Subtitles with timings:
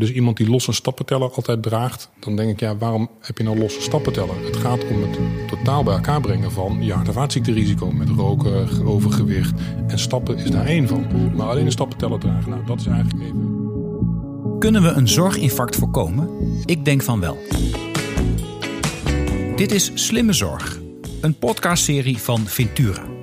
[0.00, 3.58] dus iemand die losse stappenteller altijd draagt, dan denk ik, ja, waarom heb je nou
[3.58, 4.44] losse stappenteller?
[4.44, 9.52] Het gaat om het totaal bij elkaar brengen van je hart- en met roken, overgewicht.
[9.86, 11.06] En stappen is daar één van.
[11.34, 13.64] Maar alleen een stappenteller dragen, nou, dat is eigenlijk even.
[14.58, 16.30] Kunnen we een zorginfarct voorkomen?
[16.64, 17.38] Ik denk van wel.
[19.56, 20.80] Dit is Slimme Zorg,
[21.20, 23.15] een podcastserie van Ventura.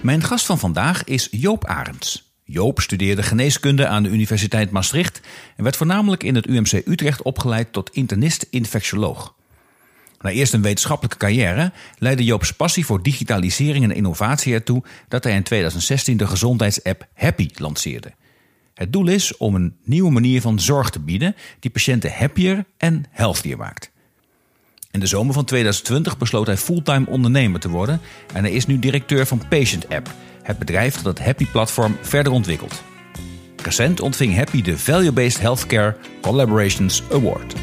[0.00, 2.32] Mijn gast van vandaag is Joop Arends.
[2.44, 5.20] Joop studeerde geneeskunde aan de Universiteit Maastricht
[5.56, 9.34] en werd voornamelijk in het UMC Utrecht opgeleid tot internist-infectioloog.
[10.20, 15.34] Na eerst een wetenschappelijke carrière leidde Joop's passie voor digitalisering en innovatie ertoe dat hij
[15.34, 18.12] in 2016 de gezondheidsapp Happy lanceerde.
[18.74, 23.04] Het doel is om een nieuwe manier van zorg te bieden die patiënten happier en
[23.10, 23.90] healthier maakt.
[24.92, 28.00] In de zomer van 2020 besloot hij fulltime ondernemer te worden
[28.34, 30.10] en hij is nu directeur van Patient App,
[30.42, 32.82] het bedrijf dat het Happy-platform verder ontwikkelt.
[33.62, 37.54] Recent ontving Happy de Value-Based Healthcare Collaborations Award.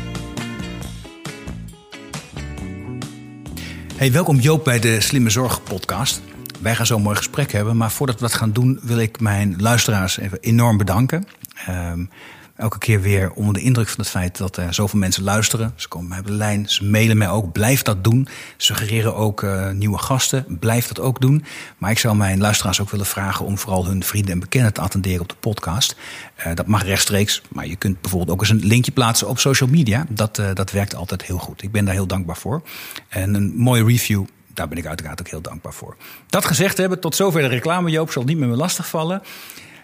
[3.95, 6.21] Hey, welkom Joop bij de Slimme Zorg podcast.
[6.61, 9.55] Wij gaan zo mooi gesprek hebben, maar voordat we dat gaan doen wil ik mijn
[9.61, 11.27] luisteraars even enorm bedanken.
[11.69, 12.09] Um,
[12.57, 15.73] elke keer weer onder de indruk van het feit dat er zoveel mensen luisteren.
[15.75, 17.51] Ze komen mij de lijn, ze mailen mij ook.
[17.51, 18.27] Blijf dat doen.
[18.57, 20.45] Suggereren ook uh, nieuwe gasten.
[20.59, 21.43] Blijf dat ook doen.
[21.77, 24.81] Maar ik zou mijn luisteraars ook willen vragen om vooral hun vrienden en bekenden te
[24.81, 25.95] attenderen op de podcast.
[26.39, 29.69] Uh, dat mag rechtstreeks, maar je kunt bijvoorbeeld ook eens een linkje plaatsen op social
[29.69, 30.05] media.
[30.09, 31.63] Dat, uh, dat werkt altijd heel goed.
[31.63, 32.61] Ik ben daar heel dankbaar voor.
[33.09, 34.25] En een mooie review
[34.57, 35.95] daar ben ik uiteraard ook heel dankbaar voor.
[36.27, 39.21] Dat gezegd hebben, tot zover de reclame, Joop, zal niet meer me lastigvallen.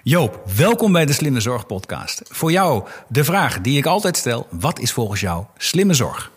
[0.05, 2.21] Joop, welkom bij de Slimme Zorg podcast.
[2.29, 6.32] Voor jou de vraag die ik altijd stel: wat is volgens jou slimme zorg?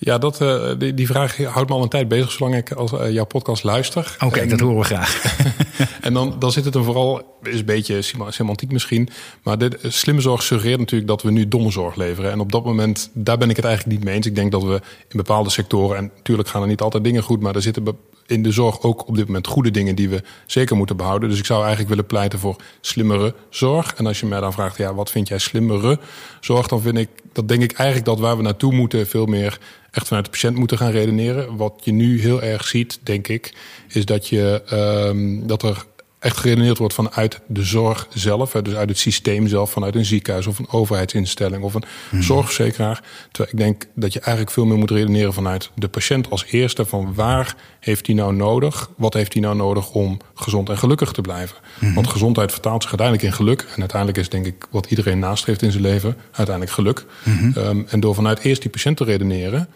[0.00, 2.92] Ja, dat, uh, die, die, vraag houdt me al een tijd bezig, zolang ik als,
[2.92, 4.14] uh, jouw podcast luister.
[4.14, 5.36] Oké, okay, dat horen we graag.
[6.00, 9.08] en dan, dan zit het er vooral, is een beetje semantiek misschien,
[9.42, 12.30] maar dit, slimme zorg suggereert natuurlijk dat we nu domme zorg leveren.
[12.30, 14.26] En op dat moment, daar ben ik het eigenlijk niet mee eens.
[14.26, 14.74] Ik denk dat we
[15.08, 17.84] in bepaalde sectoren, en natuurlijk gaan er niet altijd dingen goed, maar er zitten
[18.28, 21.28] in de zorg ook op dit moment goede dingen die we zeker moeten behouden.
[21.28, 23.94] Dus ik zou eigenlijk willen pleiten voor slimmere zorg.
[23.94, 25.98] En als je mij dan vraagt, ja, wat vind jij slimmere
[26.40, 26.66] zorg?
[26.66, 29.58] Dan vind ik, dat denk ik eigenlijk dat waar we naartoe moeten veel meer
[29.90, 31.56] echt vanuit de patiënt moeten gaan redeneren.
[31.56, 33.54] Wat je nu heel erg ziet, denk ik,
[33.88, 34.62] is dat, je,
[35.08, 35.84] um, dat er
[36.18, 38.52] echt geredeneerd wordt vanuit de zorg zelf.
[38.52, 42.22] Dus uit het systeem zelf, vanuit een ziekenhuis of een overheidsinstelling of een mm.
[42.22, 43.02] zorgverzekeraar.
[43.30, 46.84] Terwijl ik denk dat je eigenlijk veel meer moet redeneren vanuit de patiënt als eerste.
[46.84, 48.90] Van waar heeft hij nou nodig?
[48.96, 51.56] Wat heeft hij nou nodig om gezond en gelukkig te blijven?
[51.78, 51.94] Mm.
[51.94, 53.66] Want gezondheid vertaalt zich uiteindelijk in geluk.
[53.74, 57.04] En uiteindelijk is denk ik wat iedereen nastreeft in zijn leven uiteindelijk geluk.
[57.22, 57.52] -hmm.
[57.56, 59.68] um, en door vanuit eerst die patiënt te redeneren,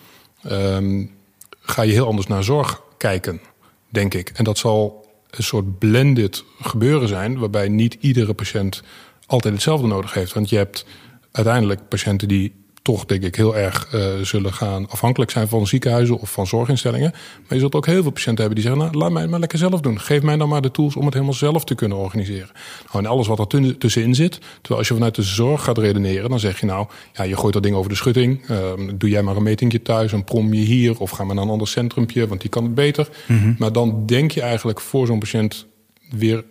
[0.50, 1.10] um,
[1.60, 3.41] ga je heel anders naar zorg kijken,
[3.88, 4.32] denk ik.
[4.34, 5.02] En dat zal
[5.37, 8.82] een soort blended gebeuren zijn, waarbij niet iedere patiënt
[9.26, 10.32] altijd hetzelfde nodig heeft.
[10.32, 10.87] Want je hebt
[11.32, 16.19] uiteindelijk patiënten die toch, denk ik, heel erg uh, zullen gaan afhankelijk zijn van ziekenhuizen
[16.19, 17.10] of van zorginstellingen.
[17.10, 19.41] Maar je zult ook heel veel patiënten hebben die zeggen: Nou, laat mij het maar
[19.41, 20.00] lekker zelf doen.
[20.00, 22.50] Geef mij dan maar de tools om het helemaal zelf te kunnen organiseren.
[22.92, 24.32] Nou, en alles wat er tussenin zit.
[24.32, 27.53] Terwijl als je vanuit de zorg gaat redeneren, dan zeg je nou: ja, je gooit
[27.53, 28.48] dat ding over de schutting.
[28.50, 28.59] Uh,
[28.94, 31.00] doe jij maar een metingje thuis, een prom je hier.
[31.00, 33.09] Of ga maar naar een ander centrumpje, want die kan het beter.
[33.26, 33.56] Mm -hmm.
[33.59, 35.66] Maar dan denk je eigenlijk voor zo'n patiënt
[36.10, 36.44] weer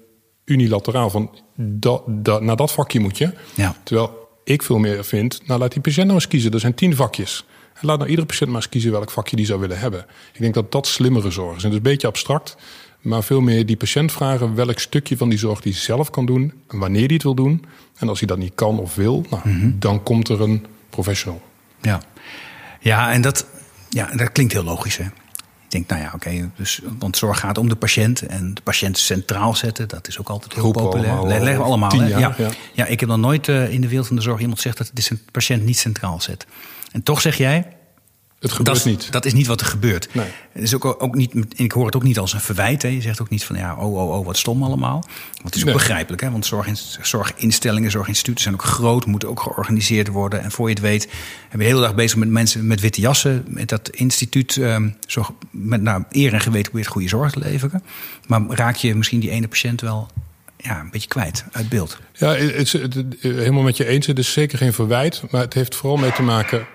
[0.46, 3.32] unilateraal van dat, dat, naar dat vakje moet je.
[3.56, 3.76] Ja.
[3.84, 6.52] Terwijl ik veel meer vind, nou laat die patiënt nou eens kiezen.
[6.52, 7.46] Er zijn tien vakjes.
[7.74, 10.06] En laat nou iedere patiënt maar eens kiezen welk vakje die zou willen hebben.
[10.34, 11.64] Ik denk dat dat slimmere zorg is.
[11.64, 12.56] En het is een beetje abstract,
[13.02, 16.54] maar veel meer die patiënt vragen welk stukje van die zorg die zelf kan doen
[16.68, 17.66] en wanneer die het wil doen.
[17.98, 19.76] En als hij dat niet kan of wil, nou, mm -hmm.
[19.80, 21.42] dan komt er een professional.
[21.82, 22.02] Ja,
[22.80, 23.46] ja en dat,
[23.90, 24.98] ja, dat klinkt heel logisch.
[24.98, 25.06] Hè?
[25.72, 28.62] Ik denk, nou ja, oké, okay, dus, want zorg gaat om de patiënt en de
[28.62, 29.88] patiënt centraal zetten.
[29.88, 31.12] Dat is ook altijd heel Roepen populair.
[31.12, 31.96] allemaal, Leggen we allemaal.
[31.96, 32.36] jaar, ja.
[32.38, 32.50] ja.
[32.74, 32.86] Ja.
[32.86, 35.18] ik heb nog nooit uh, in de wereld van de zorg iemand zegt dat de
[35.32, 36.46] patiënt niet centraal zet.
[36.92, 37.68] En toch zeg jij.
[38.42, 39.12] Het gebeurt dat, niet.
[39.12, 40.14] Dat is niet wat er gebeurt.
[40.14, 40.26] Nee.
[40.52, 42.82] Het is ook, ook niet, ik hoor het ook niet als een verwijt.
[42.82, 42.88] Hè.
[42.88, 45.00] Je zegt ook niet van ja, oh, oh, oh, wat stom allemaal.
[45.34, 45.74] Want het is ook Nee.
[45.78, 46.22] begrijpelijk.
[46.22, 46.32] Hè?
[46.32, 46.68] Want zorg,
[47.02, 50.42] zorginstellingen, zorginstituten zijn ook groot, moeten ook georganiseerd worden.
[50.44, 51.16] En voor je het weet, ben
[51.52, 53.44] je de hele dag bezig met mensen met witte jassen.
[53.48, 57.84] Met dat instituut, um, zorg, met nou, eer en geweten probeert goede zorg te leveren.
[58.28, 60.08] Maar raak je misschien die ene patiënt wel
[60.58, 62.00] ja, een beetje kwijt uit beeld.
[62.14, 64.08] Ja, het, is- het- het- helemaal met je eens.
[64.08, 66.66] Het is zeker geen verwijt, maar het heeft vooral mee te maken.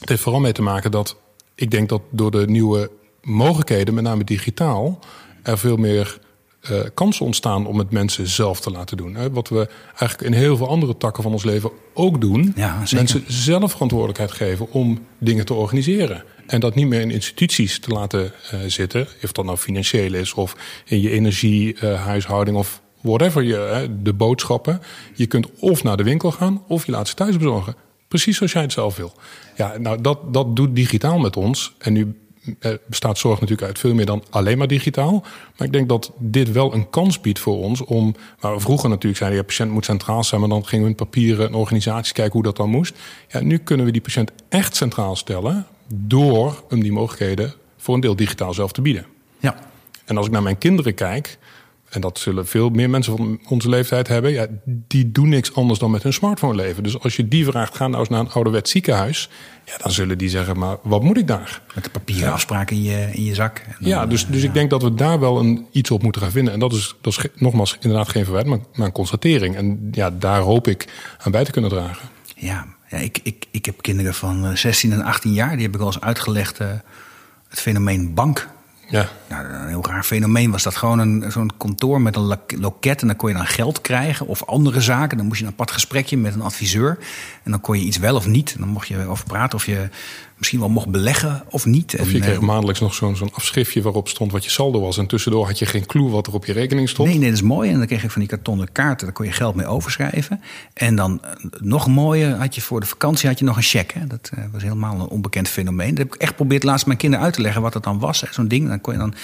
[0.00, 1.16] Het heeft vooral mee te maken dat
[1.54, 2.90] ik denk dat door de nieuwe
[3.22, 4.98] mogelijkheden, met name digitaal,
[5.42, 6.18] er veel meer
[6.70, 9.14] uh, kansen ontstaan om het mensen zelf te laten doen.
[9.14, 9.30] Hè?
[9.30, 12.52] Wat we eigenlijk in heel veel andere takken van ons leven ook doen.
[12.56, 16.24] Ja, mensen zelf verantwoordelijkheid geven om dingen te organiseren.
[16.46, 19.08] En dat niet meer in instituties te laten uh, zitten.
[19.22, 24.80] Of dat nou financieel is of in je energiehuishouding uh, of whatever je, de boodschappen.
[25.14, 27.74] Je kunt of naar de winkel gaan of je laat ze thuis bezorgen.
[28.08, 29.12] Precies zoals jij het zelf wil.
[29.56, 31.74] Ja, nou dat, dat doet digitaal met ons.
[31.78, 32.14] En nu
[32.86, 35.24] bestaat zorg natuurlijk uit veel meer dan alleen maar digitaal.
[35.56, 38.14] Maar ik denk dat dit wel een kans biedt voor ons om.
[38.40, 40.96] Waar we vroeger natuurlijk zeiden, ja, patiënt moet centraal zijn, maar dan gingen we in
[40.96, 42.94] papieren en organisaties kijken hoe dat dan moest.
[43.28, 48.00] Ja, nu kunnen we die patiënt echt centraal stellen door hem die mogelijkheden voor een
[48.00, 49.06] deel digitaal zelf te bieden.
[49.38, 49.56] Ja.
[50.04, 51.38] En als ik naar mijn kinderen kijk,
[51.90, 55.78] en dat zullen veel meer mensen van onze leeftijd hebben, ja, die doen niks anders
[55.78, 56.82] dan met hun smartphone leven.
[56.82, 59.28] Dus als je die vraagt, ga nou eens naar een ouderwet ziekenhuis,
[59.64, 61.62] ja, dan zullen die zeggen, maar wat moet ik daar?
[61.74, 63.62] Met de papieren afspraak in je, in je zak.
[63.80, 64.48] Dan, ja, dus, dus ja.
[64.48, 66.52] ik denk dat we daar wel een, iets op moeten gaan vinden.
[66.52, 69.56] En dat is, dat is nogmaals inderdaad geen verwijt, maar, maar een constatering.
[69.56, 72.08] En ja, daar hoop ik aan bij te kunnen dragen.
[72.36, 75.80] Ja, ja ik, ik, ik heb kinderen van 16 en 18 jaar, die heb ik
[75.80, 76.68] al eens uitgelegd, uh,
[77.48, 78.48] het fenomeen bank
[78.88, 79.08] ja.
[79.28, 83.00] Nou, een heel raar fenomeen was dat gewoon een, zo'n kantoor met een loket.
[83.00, 85.16] En dan kon je dan geld krijgen of andere zaken.
[85.16, 86.98] Dan moest je een apart gesprekje met een adviseur.
[87.42, 88.52] En dan kon je iets wel of niet.
[88.54, 89.88] En dan mocht je over praten of je
[90.36, 91.96] misschien wel mocht beleggen of niet.
[92.00, 94.98] Of je kreeg maandelijks nog zo'n zo'n afschriftje waarop stond wat je saldo was.
[94.98, 97.08] En tussendoor had je geen clue wat er op je rekening stond.
[97.08, 97.70] Nee, nee, dat is mooi.
[97.70, 99.06] En dan kreeg je van die kartonnen kaarten.
[99.06, 100.40] Daar kon je geld mee overschrijven.
[100.72, 103.98] En dan eh, nog mooier had je voor de vakantie had je nog een cheque.
[103.98, 104.06] Hè.
[104.06, 105.88] Dat uh, was helemaal een onbekend fenomeen.
[105.88, 108.22] Dat heb ik echt geprobeerd laatst mijn kinderen uit te leggen wat dat dan was.
[108.30, 108.68] Zo'n ding.
[108.68, 109.14] Dan kon je dan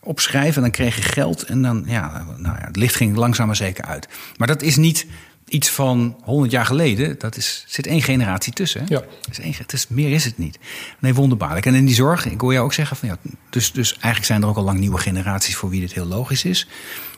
[0.00, 1.42] opschrijven en dan kreeg je geld.
[1.42, 4.08] En dan, ja, nou ja, het licht ging langzaam maar zeker uit.
[4.36, 5.06] Maar dat is niet
[5.52, 8.84] iets van 100 jaar geleden, dat is, zit één generatie tussen.
[8.88, 9.02] Ja.
[9.30, 10.58] is één, het is, meer is het niet.
[10.98, 11.66] Nee, wonderbaarlijk.
[11.66, 13.16] En in die zorg, ik hoor jou ook zeggen van ja,
[13.50, 16.44] dus, dus eigenlijk zijn er ook al lang nieuwe generaties voor wie dit heel logisch
[16.44, 16.68] is.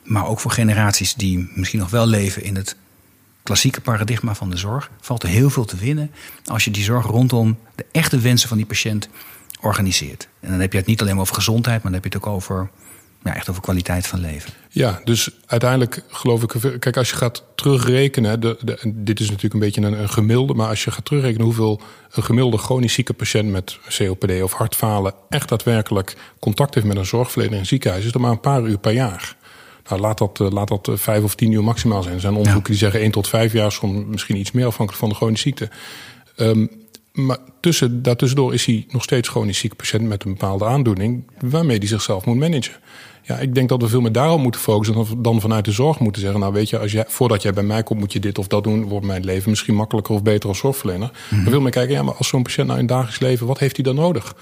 [0.05, 2.77] Maar ook voor generaties die misschien nog wel leven in het
[3.43, 6.11] klassieke paradigma van de zorg, valt er heel veel te winnen
[6.45, 9.09] als je die zorg rondom de echte wensen van die patiënt
[9.65, 10.29] organiseert.
[10.41, 12.35] En dan heb je het niet alleen over gezondheid, maar dan heb je het ook
[12.35, 12.71] over
[13.25, 14.53] ja, echt over kwaliteit van leven.
[14.69, 16.81] Ja, dus uiteindelijk geloof ik.
[16.81, 18.41] Kijk, als je gaat terugrekenen.
[18.41, 20.55] De, de, dit is natuurlijk een beetje een, een, gemiddelde.
[20.55, 21.81] Maar als je gaat terugrekenen hoeveel
[22.11, 25.13] een gemiddelde chronisch zieke patiënt met COPD of hartfalen.
[25.29, 28.05] echt daadwerkelijk contact heeft met een zorgverlener in een ziekenhuis.
[28.05, 29.37] is dat maar een paar uur per jaar.
[29.89, 32.15] Nou, laat dat, eh, laat dat eh, vijf of tien uur maximaal zijn.
[32.15, 35.09] Er zijn onderzoeken die zeggen één tot vijf jaar, soms misschien iets meer afhankelijk van
[35.09, 35.69] de chronische ziekte.
[36.37, 36.71] Um,
[37.15, 41.79] maar tussen, daartussendoor is hij nog steeds chronisch zieke patiënt met een bepaalde aandoening, waarmee
[41.79, 42.75] hij zichzelf moet managen.
[43.23, 46.23] Ja, ik denk dat we veel meer daarop moeten focussen dan vanuit de zorg moeten
[46.23, 46.41] zeggen.
[46.41, 48.65] Nou, weet je, als jij, voordat jij bij mij komt, moet je dit of dat
[48.65, 48.85] doen.
[48.85, 51.11] Wordt mijn leven misschien makkelijker of beter als zorgverlener.
[51.31, 51.51] Mm -hmm.
[51.51, 53.85] veel meer kijken, ja, maar als zo'n patiënt nou in dagelijks leven, wat heeft hij
[53.85, 54.35] dan nodig?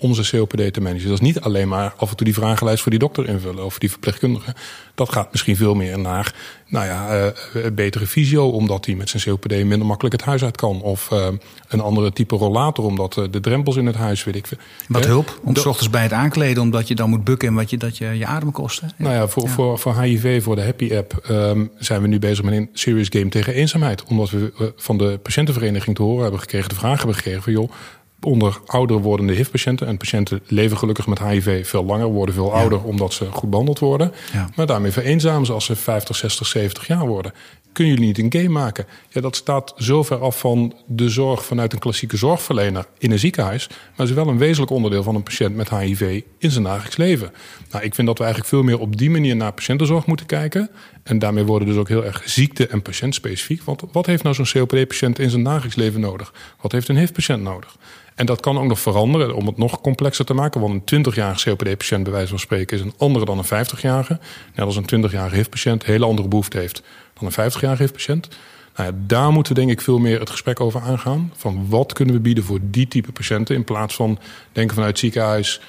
[0.00, 1.08] Om zijn COPD te managen.
[1.08, 3.78] Dat is niet alleen maar af en toe die vragenlijst voor die dokter invullen of
[3.78, 4.54] die verpleegkundige.
[4.94, 6.34] Dat gaat misschien veel meer naar
[6.68, 10.56] nou ja, uh, betere fysio, omdat hij met zijn COPD minder makkelijk het huis uit
[10.56, 10.82] kan.
[10.82, 11.26] Of uh,
[11.68, 14.58] een andere type rollator, omdat de drempels in het huis, weet ik veel.
[14.88, 15.40] Wat hulp?
[15.44, 17.98] Om s ochtends bij het aankleden, omdat je dan moet bukken en wat je, dat
[17.98, 18.82] je, je adem kost.
[18.96, 19.48] Nou ja, voor, ja.
[19.48, 23.08] Voor, voor HIV, voor de Happy App, um, zijn we nu bezig met een serious
[23.10, 24.04] game tegen eenzaamheid.
[24.04, 27.70] Omdat we van de patiëntenvereniging te horen hebben gekregen, de vraag hebben gekregen van joh,
[28.20, 29.86] onder ouder wordende HIV-patiënten.
[29.86, 33.78] En patiënten leven gelukkig met HIV veel langer, worden veel ouder omdat ze goed behandeld
[33.78, 34.12] worden.
[34.32, 34.48] Ja.
[34.54, 37.32] Maar daarmee vereenzamen ze als ze 50, 60, 70 jaar worden.
[37.72, 38.86] Kunnen jullie niet een game maken?
[39.08, 43.18] Ja, dat staat zo ver af van de zorg vanuit een klassieke zorgverlener in een
[43.18, 43.68] ziekenhuis.
[43.96, 47.32] Maar is wel een wezenlijk onderdeel van een patiënt met HIV in zijn dagelijks leven.
[47.70, 50.70] Nou, ik vind dat we eigenlijk veel meer op die manier naar patiëntenzorg moeten kijken.
[51.08, 53.62] En daarmee worden dus ook heel erg ziekte- en patiëntspecifiek.
[53.62, 56.32] Want wat heeft nou zo'n COPD-patiënt in zijn dagelijks leven nodig?
[56.60, 57.76] Wat heeft een HIV-patiënt nodig?
[58.14, 60.60] En dat kan ook nog veranderen om het nog complexer te maken.
[60.60, 64.18] Want een 20-jarige COPD-patiënt, bij wijze van spreken, is een andere dan een 50-jarige.
[64.54, 66.82] Net als een 20-jarige HIV-patiënt hele andere behoefte heeft
[67.18, 68.28] dan een 50-jarige HIV-patiënt.
[68.76, 71.32] Nou ja, daar moeten we denk ik veel meer het gesprek over aangaan.
[71.36, 74.18] Van wat kunnen we bieden voor die type patiënten in plaats van
[74.52, 75.60] denken vanuit ziekenhuis.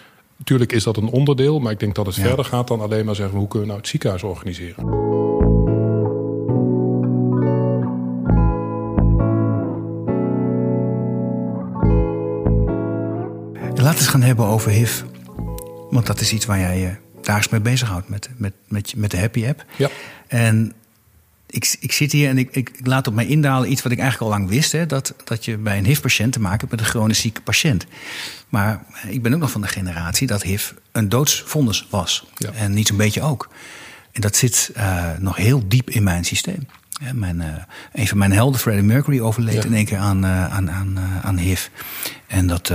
[0.44, 2.24] Tuurlijk is dat een onderdeel, maar ik denk dat het ja.
[2.24, 5.08] verder gaat dan alleen maar zeggen hoe kunnen we nou het ziekenhuis organiseren.
[13.76, 15.02] Laten we het gaan hebben over HIV.
[15.90, 19.18] Want dat is iets waar jij je dagelijks mee bezighoudt met, met, met, met de
[19.18, 19.66] Happy App.
[19.76, 19.90] Ja.
[20.28, 20.74] En
[21.50, 24.00] ik, ik zit hier en ik, ik, ik laat op mij indalen iets wat ik
[24.00, 24.72] eigenlijk al lang wist.
[24.72, 27.86] Hè, dat, dat je bij een HIV-patiënt te maken hebt met een chronisch zieke patiënt.
[28.50, 32.28] Maar ik ben ook nog van de generatie dat HIV een doodsvonnis was.
[32.36, 32.52] Ja.
[32.52, 33.50] En niet zo'n beetje ook.
[34.12, 36.68] En dat zit uh, nog heel diep in mijn systeem.
[37.02, 37.46] Ja, mijn, uh,
[37.94, 39.64] een van mijn helden, Freddie Mercury, overleed ja.
[39.64, 41.68] in één keer aan, uh, aan, aan, aan HIV.
[42.28, 42.72] En dat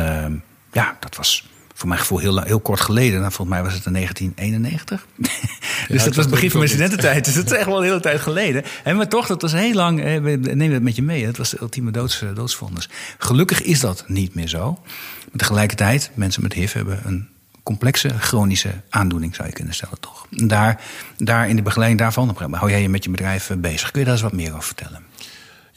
[0.72, 3.20] ja, dat was voor mijn gevoel heel, heel kort geleden.
[3.20, 5.06] Nou, volgens mij was het in 1991.
[5.88, 7.24] dus dat was het begin van mijn studententijd.
[7.24, 8.64] Dus dat is echt wel een hele tijd geleden.
[8.84, 10.20] En maar toch, dat was heel lang.
[10.54, 11.26] Neem het met je mee.
[11.26, 12.88] Het was de ultieme doods, doodsvonnis.
[13.18, 14.78] Gelukkig is dat niet meer zo.
[15.30, 17.28] Maar tegelijkertijd, mensen met HIV hebben een
[17.62, 20.26] complexe chronische aandoening, zou je kunnen stellen, toch?
[20.30, 20.80] Daar,
[21.16, 23.90] daar in de begeleiding daarvan, hou jij je met je bedrijf bezig.
[23.90, 25.02] Kun je daar eens wat meer over vertellen?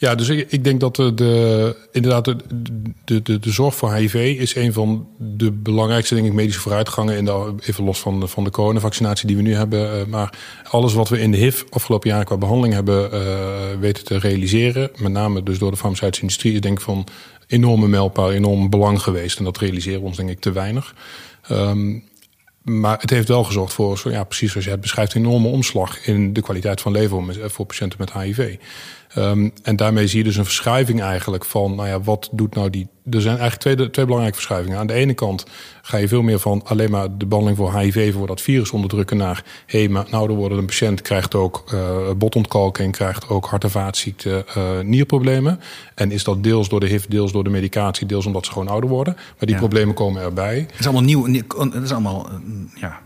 [0.00, 2.36] Ja, dus ik, ik denk dat de, de inderdaad de,
[3.22, 7.16] de, de, zorg voor HIV is een van de belangrijkste denk ik, medische vooruitgangen.
[7.16, 10.00] In de, even los van de, van de coronavaccinatie die we nu hebben.
[10.00, 10.38] Eh, maar
[10.70, 14.90] alles wat we in de HIV afgelopen jaren qua behandeling hebben uh, weten te realiseren.
[14.96, 16.52] Met name dus door de farmaceutische industrie.
[16.52, 17.06] Is denk ik van
[17.46, 19.38] enorme mijlpaal, enorm belang geweest.
[19.38, 20.94] En dat realiseren we ons denk ik te weinig.
[21.50, 22.04] Um,
[22.62, 26.06] maar het heeft wel gezorgd voor, ja, precies zoals je het beschrijft, een enorme omslag
[26.06, 28.56] in de kwaliteit van leven voor patiënten met HIV.
[29.18, 32.70] Um, en daarmee zie je dus een verschuiving eigenlijk van, nou ja, wat doet nou
[32.70, 32.88] die.
[33.10, 34.78] Er zijn eigenlijk twee, twee belangrijke verschuivingen.
[34.78, 35.44] Aan de ene kant
[35.82, 39.16] ga je veel meer van alleen maar de behandeling voor HIV, voor dat virus onderdrukken,
[39.16, 43.46] naar hé, hey, maar nou, er worden een patiënt krijgt ook uh, botontkalking, krijgt ook
[43.46, 45.60] hart- en vaatziekten, uh, nierproblemen.
[45.94, 48.68] En is dat deels door de HIV, deels door de medicatie, deels omdat ze gewoon
[48.68, 49.14] ouder worden.
[49.14, 50.58] Maar die problemen komen erbij.
[50.58, 51.26] Het is allemaal nieuw,
[51.72, 53.00] het is allemaal, eh, ja,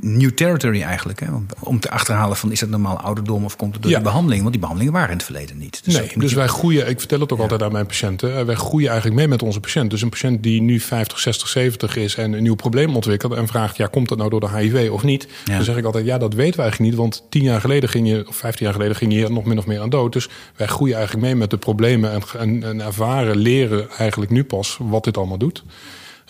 [0.00, 1.20] new territory eigenlijk.
[1.20, 1.26] Hè?
[1.58, 4.40] Om te achterhalen van is het normaal ouderdom of komt het door de behandeling?
[4.40, 5.84] Want die behandelingen waren in het verleden niet.
[5.84, 8.36] Dus, nee, dus wij groeien, ik vertel het ook altijd aan mijn patiënten.
[8.36, 9.90] Eh, wij groeien eigenlijk mee met onze patiënt.
[9.90, 13.46] Dus een patiënt die nu 50, 60, 70 is en een nieuw probleem ontwikkelt en
[13.46, 15.28] vraagt: ja, komt dat nou door de HIV of niet?
[15.44, 17.00] Dan zeg ik altijd: ja, dat weten we eigenlijk niet.
[17.00, 19.58] Want tien jaar geleden ging je, of 15 jaar geleden ging je hier nog min
[19.58, 20.12] of meer aan dood.
[20.12, 24.44] Dus wij groeien eigenlijk mee met de problemen en, en, en ervaren, leren eigenlijk nu
[24.44, 25.64] pas wat dit allemaal doet.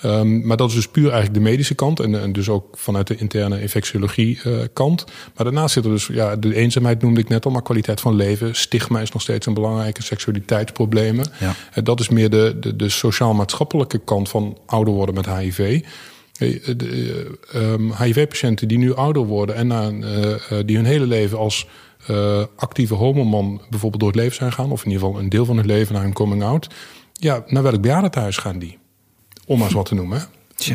[0.04, 2.00] Um, maar dat is dus puur eigenlijk de medische kant.
[2.00, 5.04] En, en dus ook vanuit de interne infectiologie uh, kant.
[5.34, 8.14] Maar daarnaast zit er dus, ja, de eenzaamheid noemde ik net al, maar kwaliteit van
[8.14, 8.54] leven.
[8.56, 11.26] Stigma is nog steeds een belangrijke, seksualiteitsproblemen.
[11.40, 11.54] Ja.
[11.72, 15.84] En dat is meer de, de, de sociaal-maatschappelijke kant van ouder worden met HIV.
[17.54, 21.66] Um, HIV-patiënten die nu ouder worden en na, uh, die hun hele leven als
[22.10, 25.44] uh, actieve homoman bijvoorbeeld door het leven zijn gaan, of in ieder geval een deel
[25.44, 26.66] van hun leven naar hun coming out.
[27.12, 28.78] Ja, naar welk bejaardentehuis gaan die?
[29.50, 30.22] Om maar eens wat te noemen.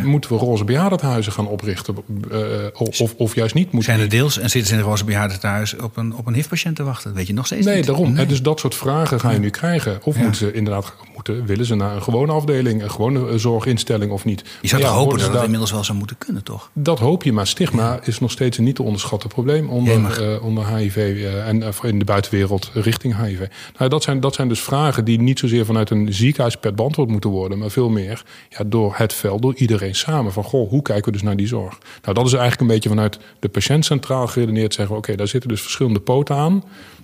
[0.03, 1.95] Moeten we roze bejaardenhuizen gaan oprichten?
[2.31, 2.39] Uh,
[2.73, 3.71] of, of juist niet?
[3.71, 6.33] Moeten Zijn er deels en zitten ze in de roze bejaardenhuis op een, op een
[6.33, 7.07] HIV-patiënt te wachten?
[7.07, 7.85] Dat weet je nog steeds nee, niet.
[7.85, 8.13] Daarom.
[8.13, 9.99] Nee, Dus dat soort vragen ga je nu krijgen.
[10.03, 14.11] Of moeten ze inderdaad, moeten, willen ze naar een gewone afdeling, een gewone eh, zorginstelling
[14.11, 14.43] of niet?
[14.61, 16.69] Je zou toch hopen dat het inmiddels wel zou moeten kunnen, toch?
[16.73, 20.43] Dat hoop je, maar stigma is nog steeds een niet te onderschatten probleem onder, uh,
[20.43, 23.47] onder HIV uh, en in de buitenwereld richting HIV.
[23.77, 27.29] Nou, dat, zijn, dat zijn dus vragen die niet zozeer vanuit een ziekenhuispet beantwoord moeten
[27.29, 30.33] worden, maar veel meer ja, door het veld, door iedereen samen.
[30.33, 31.77] Van goh, hoe kijken we dus naar die zorg?
[32.01, 34.73] Nou, dat is eigenlijk een beetje vanuit de patiënt centraal geredeneerd.
[34.73, 36.63] Zeggen we, oké, daar zitten dus verschillende poten aan.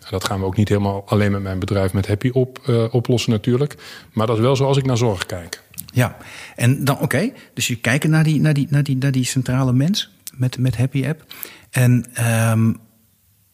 [0.10, 3.32] Dat gaan we ook niet helemaal alleen met mijn bedrijf met Happy op, uh, oplossen
[3.32, 3.76] natuurlijk.
[4.14, 5.62] Maar dat is wel zoals ik naar zorg kijk.
[5.94, 6.18] Ja,
[6.56, 7.32] en dan oké.
[7.54, 10.78] Dus je kijkt naar die, naar, die, naar, die, naar die centrale mens met, met
[10.78, 11.26] Happy App.
[11.70, 12.06] En
[12.52, 12.80] um,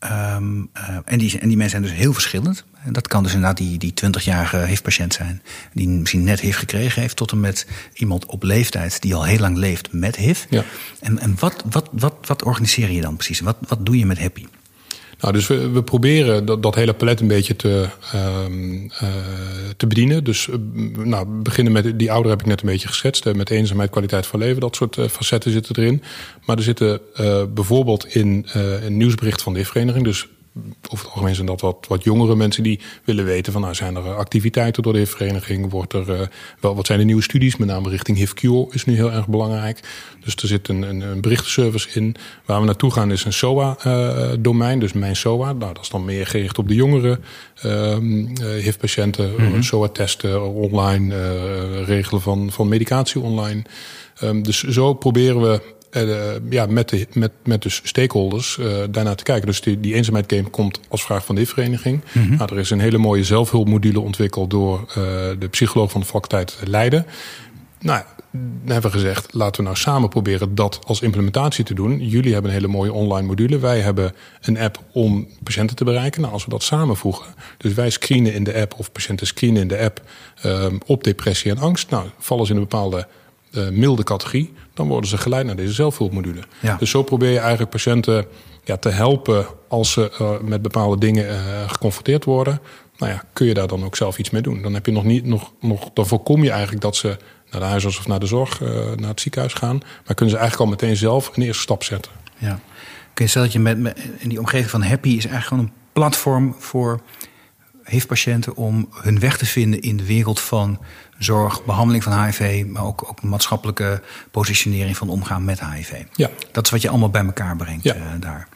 [0.03, 2.65] Um, uh, en, die, en die mensen zijn dus heel verschillend.
[2.88, 5.41] En dat kan dus inderdaad die, die 20-jarige HIV-patiënt zijn,
[5.74, 9.39] die misschien net HIV gekregen heeft, tot en met iemand op leeftijd die al heel
[9.39, 10.44] lang leeft met HIV.
[10.50, 10.63] Ja.
[11.00, 13.39] En, en wat, wat, wat, wat organiseer je dan precies?
[13.39, 14.46] Wat, wat doe je met Happy?
[15.20, 18.89] Nou, dus we, we proberen dat, dat hele palet een beetje te, um, uh,
[19.77, 20.24] te bedienen.
[20.24, 20.56] Dus uh,
[21.06, 23.34] nou, beginnen met die ouder heb ik net een beetje geschetst.
[23.34, 26.03] met eenzaamheid, kwaliteit van leven, dat soort uh, facetten zitten erin.
[26.46, 27.01] Maar er zitten
[27.53, 30.03] bijvoorbeeld in een nieuwsbericht van de vereniging.
[30.03, 30.27] Dus
[30.90, 33.96] over het algemeen zijn dat wat, wat jongere mensen die willen weten van nou, zijn
[33.96, 35.72] er activiteiten door de HIV-vereniging?
[35.72, 36.20] Wordt er uh,
[36.60, 37.58] wel wat zijn de nieuwe studies?
[37.58, 39.80] Met name richting HIV-cure is nu heel erg belangrijk.
[40.24, 42.16] Dus er zit een, een, een berichtenservice in.
[42.46, 45.54] Waar we naartoe gaan is een SOA-domein, uh, dus mijn SOA.
[45.54, 47.20] Nou, dat is dan meer gericht op de jongere
[47.66, 47.98] uh,
[48.38, 49.32] HIV-patiënten.
[49.32, 49.64] Mm -hmm.
[49.64, 53.62] SOA-testen online, regelen van, van medicatie online.
[54.24, 55.62] Um, dus zo proberen we
[56.50, 59.48] ja, met, de, met, met dus stakeholders uh, daarnaar te kijken.
[59.48, 62.01] Dus die, die eenzaamheid game komt als vraag van de vereniging.
[62.12, 62.38] Mm -hmm.
[62.38, 64.86] nou, er is een hele mooie zelfhulpmodule ontwikkeld door
[65.39, 67.06] de psycholoog van de faculteit Leiden.
[67.79, 72.08] Nou, dan hebben we gezegd, laten we nou samen proberen dat als implementatie te doen.
[72.08, 73.60] Jullie hebben een hele mooie online module.
[73.60, 76.22] Wij hebben een app om patiënten te bereiken.
[76.22, 77.25] Nou, als we dat samenvoegen.
[77.58, 80.01] Dus wij screenen in de app of patiënten screenen in de app
[80.46, 81.89] um, op depressie en angst.
[81.89, 83.08] Nou, vallen ze in een bepaalde
[83.58, 86.44] uh, milde categorie dan worden ze geleid naar deze zelfhulpmodule.
[86.60, 86.76] Ja.
[86.76, 88.26] Dus zo probeer je eigenlijk patiënten
[88.64, 92.60] ja, te helpen als ze uh, met bepaalde dingen uh, geconfronteerd worden.
[92.98, 94.62] Nou ja, kun je daar dan ook zelf iets mee doen?
[94.62, 97.08] Dan heb je nog niet nog, nog dan voorkom je eigenlijk dat ze
[97.52, 98.60] naar de huisarts of naar de zorg,
[98.96, 99.78] naar het ziekenhuis gaan.
[99.78, 102.12] Maar kunnen ze eigenlijk al meteen zelf een eerste stap zetten.
[102.38, 102.60] Ja.
[103.14, 105.64] Kun je stellen dat je met, met in die omgeving van Happy is eigenlijk gewoon
[105.64, 107.02] een platform voor
[107.84, 110.80] HIV-patiënten om hun weg te vinden in de wereld van
[111.19, 115.91] zorg, behandeling van HIV, maar ook, ook maatschappelijke positionering van omgaan met HIV.
[116.15, 116.29] Ja.
[116.51, 117.93] Dat is wat je allemaal bij elkaar brengt Ja.
[117.93, 118.47] eh, daar.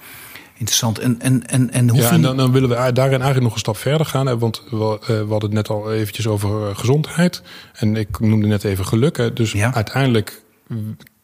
[0.53, 0.99] Interessant.
[0.99, 3.59] En, en, en, en hoe Ja, en dan, dan willen we daarin eigenlijk nog een
[3.59, 4.25] stap verder gaan.
[4.25, 7.41] Hè, want we, eh, we hadden het net al eventjes over eh, gezondheid.
[7.73, 9.17] En ik noemde net even geluk.
[9.17, 9.33] Hè.
[9.33, 9.73] Dus Ja.
[9.73, 10.41] uiteindelijk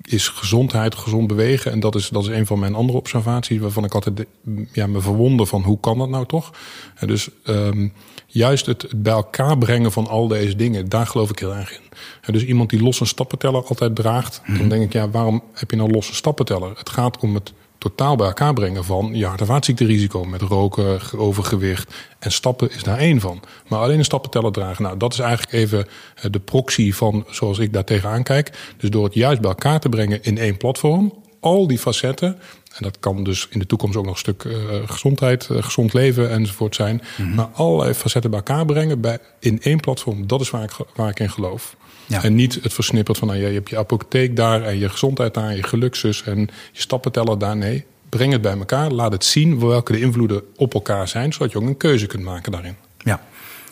[0.01, 1.71] is gezondheid, gezond bewegen.
[1.71, 3.59] En dat is, dat is een van mijn andere observaties.
[3.59, 4.25] Waarvan ik altijd
[4.71, 6.51] ja, me verwonder van hoe kan dat nou toch?
[6.95, 7.87] En dus ehm,
[8.25, 10.89] juist het, het bij elkaar brengen van al deze dingen.
[10.89, 11.97] Daar geloof ik heel erg in.
[12.21, 14.41] En dus iemand die losse stappenteller altijd draagt.
[14.57, 16.71] Dan denk ik, ja, waarom heb je nou losse stappenteller?
[16.77, 17.53] Het gaat om het
[17.89, 22.71] totaal bij elkaar brengen van je hart- en vaatziekterisico met roken, ge- overgewicht en stappen
[22.71, 23.41] is daar één van.
[23.67, 27.59] Maar alleen een stappenteller dragen, nou dat is eigenlijk even eh, de proxy van zoals
[27.59, 28.51] ik daar tegenaan kijk.
[28.77, 32.27] Dus door het juist bij elkaar te brengen in één platform, al die facetten,
[32.73, 34.53] en dat kan dus in de toekomst ook nog een stuk eh,
[34.85, 37.01] gezondheid, eh, gezond leven enzovoort zijn,
[37.35, 41.09] maar allerlei facetten bij elkaar brengen bij, in één platform, dat is waar ik, waar
[41.09, 41.75] ik in geloof.
[42.07, 42.23] Ja.
[42.23, 45.55] En niet het versnipperd van nou, je hebt je apotheek daar en je gezondheid daar,
[45.55, 46.39] je gelukzus en
[46.71, 47.57] je stappenteller daar.
[47.57, 48.91] Nee, breng het bij elkaar.
[48.91, 52.23] Laat het zien welke de invloeden op elkaar zijn, zodat je ook een keuze kunt
[52.23, 52.75] maken daarin.
[52.97, 53.21] Ja.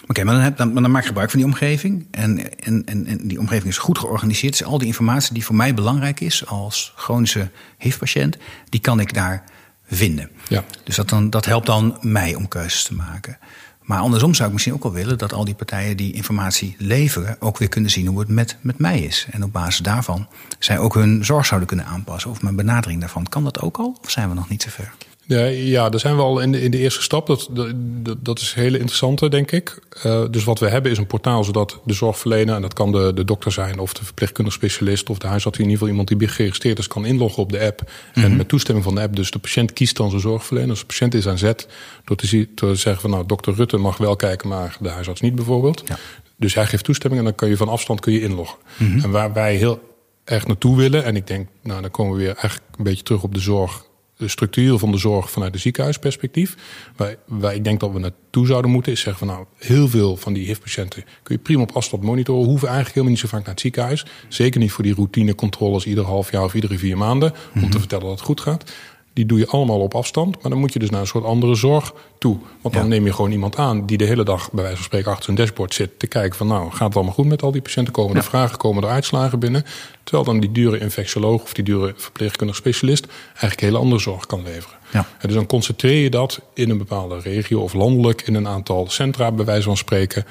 [0.08, 2.08] Oké, maar, dan dan, maar dan maak ik gebruik van die omgeving.
[2.12, 4.58] En, en, en, en die omgeving is goed georganiseerd.
[4.58, 8.38] Dus al die informatie die voor mij belangrijk is als chronische HIV-patiënt,
[8.70, 9.44] die kan ik daar
[9.88, 10.30] vinden.
[10.48, 10.63] Ja.
[10.84, 13.38] Dus dat, dan, dat helpt dan mij om keuzes te maken.
[13.86, 17.36] Maar andersom zou ik misschien ook wel willen dat al die partijen die informatie leveren
[17.39, 19.27] ook weer kunnen zien hoe het met, met mij is.
[19.32, 20.27] En op basis daarvan
[20.60, 23.30] zij ook hun zorg zouden kunnen aanpassen of mijn benadering daarvan.
[23.30, 23.98] Kan dat ook al?
[24.04, 24.94] Of zijn we nog niet zo ver?
[25.27, 27.27] Ja, ja, daar zijn we al in de, in de eerste stap.
[27.27, 29.79] Dat, dat, dat is een hele interessante, denk ik.
[30.05, 33.12] Uh, dus wat we hebben is een portaal zodat de zorgverlener, en dat kan de,
[33.13, 36.27] de dokter zijn of de verpleegkundig specialist of de huisarts, in ieder geval iemand die
[36.27, 37.82] geregistreerd is, kan inloggen op de app.
[37.82, 38.24] Mm -hmm.
[38.24, 40.70] En met toestemming van de app, dus de patiënt kiest dan zijn zorgverlener.
[40.70, 41.67] Dus de patiënt is aan zet
[42.03, 45.36] door te, te zeggen van nou, dokter Rutte mag wel kijken, maar de huisarts niet
[45.36, 45.84] bijvoorbeeld.
[45.86, 45.98] Ja.
[46.38, 48.58] Dus hij geeft toestemming en dan kun je van afstand kun je inloggen.
[48.77, 49.03] Mm -hmm.
[49.03, 52.36] En waar wij heel erg naartoe willen, en ik denk, nou dan komen we weer
[52.36, 53.86] eigenlijk een beetje terug op de zorg
[54.17, 56.55] de structuur van de zorg vanuit de ziekenhuisperspectief.
[56.95, 60.17] Waar, waar ik denk dat we naartoe zouden moeten, is zeggen van nou, heel veel
[60.17, 62.45] van die HIV-patiënten kun je prima op afstand monitoren.
[62.45, 64.05] Hoeven eigenlijk helemaal niet zo vaak naar het ziekenhuis.
[64.27, 67.34] Zeker niet voor die routinecontroles ieder half jaar of iedere vier maanden.
[67.55, 68.72] Om te vertellen dat het goed gaat.
[69.15, 70.41] Die doe je allemaal op afstand.
[70.41, 72.38] Maar dan moet je dus naar een soort andere zorg toe.
[72.62, 72.89] Want dan ja.
[72.89, 75.38] neem je gewoon iemand aan die de hele dag bij wijze van spreken achter zijn
[75.38, 75.99] dashboard zit.
[75.99, 77.93] Te kijken van nou, gaat het allemaal goed met al die patiënten?
[77.93, 79.65] Komen er vragen, komen er uitslagen binnen?
[80.04, 84.43] Terwijl dan die dure infectioloog of die dure verpleegkundig specialist eigenlijk hele andere zorg kan
[84.43, 84.78] leveren.
[84.91, 84.99] Ja.
[84.99, 88.89] En dus dan concentreer je dat in een bepaalde regio of landelijk in een aantal
[88.89, 90.25] centra, bij wijze van spreken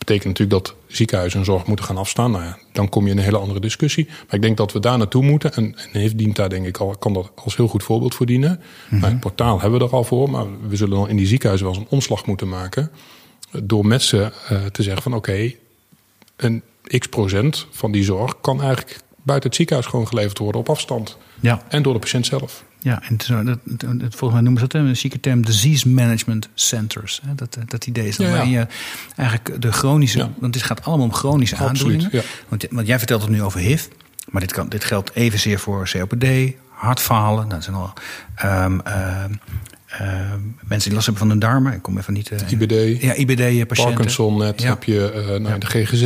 [0.00, 2.30] betekent natuurlijk dat ziekenhuizen en zorg moeten gaan afstaan.
[2.30, 4.06] Nou ja, dan kom je in een hele andere discussie.
[4.06, 5.54] Maar ik denk dat we daar naartoe moeten.
[5.54, 8.26] En, en heeft dient daar denk ik al, kan dat als heel goed voorbeeld voor
[8.26, 8.50] dienen.
[8.50, 8.58] Mm
[8.88, 8.98] -hmm.
[8.98, 10.30] nou, het portaal hebben we er al voor.
[10.30, 12.90] Maar we zullen dan in die ziekenhuizen wel eens een omslag moeten maken.
[13.62, 15.58] Door met ze uh, te zeggen van oké, okay,
[16.36, 16.62] een
[16.98, 21.16] x procent van die zorg kan eigenlijk buiten het ziekenhuis gewoon geleverd worden op afstand.
[21.40, 21.62] Ja.
[21.68, 22.64] En door de patiënt zelf.
[22.82, 23.58] Ja, en dat,
[23.98, 27.20] volgens mij noemen ze dat een zieke term disease management centers.
[27.26, 27.34] Hè?
[27.34, 28.38] Dat, dat idee is dan ja, ja.
[28.38, 28.66] waarin je
[29.16, 30.30] eigenlijk de chronische, ja.
[30.38, 32.28] want dit gaat allemaal om chronische Absoluut, aandoeningen.
[32.48, 33.86] Want, want jij vertelt het nu over HIV,
[34.28, 36.26] maar dit, kan, dit geldt evenzeer voor COPD,
[36.68, 37.48] hartfalen.
[37.48, 37.92] Dat zijn al
[38.44, 39.24] um, uh, uh,
[39.98, 41.72] mensen die last hebben van hun darmen.
[41.72, 42.30] Ik kom even niet.
[42.30, 43.02] Uh, IBD.
[43.02, 43.94] Ja, IBD-patiënten.
[43.94, 46.02] Parkinson, net heb je uh, nou, de GGZ.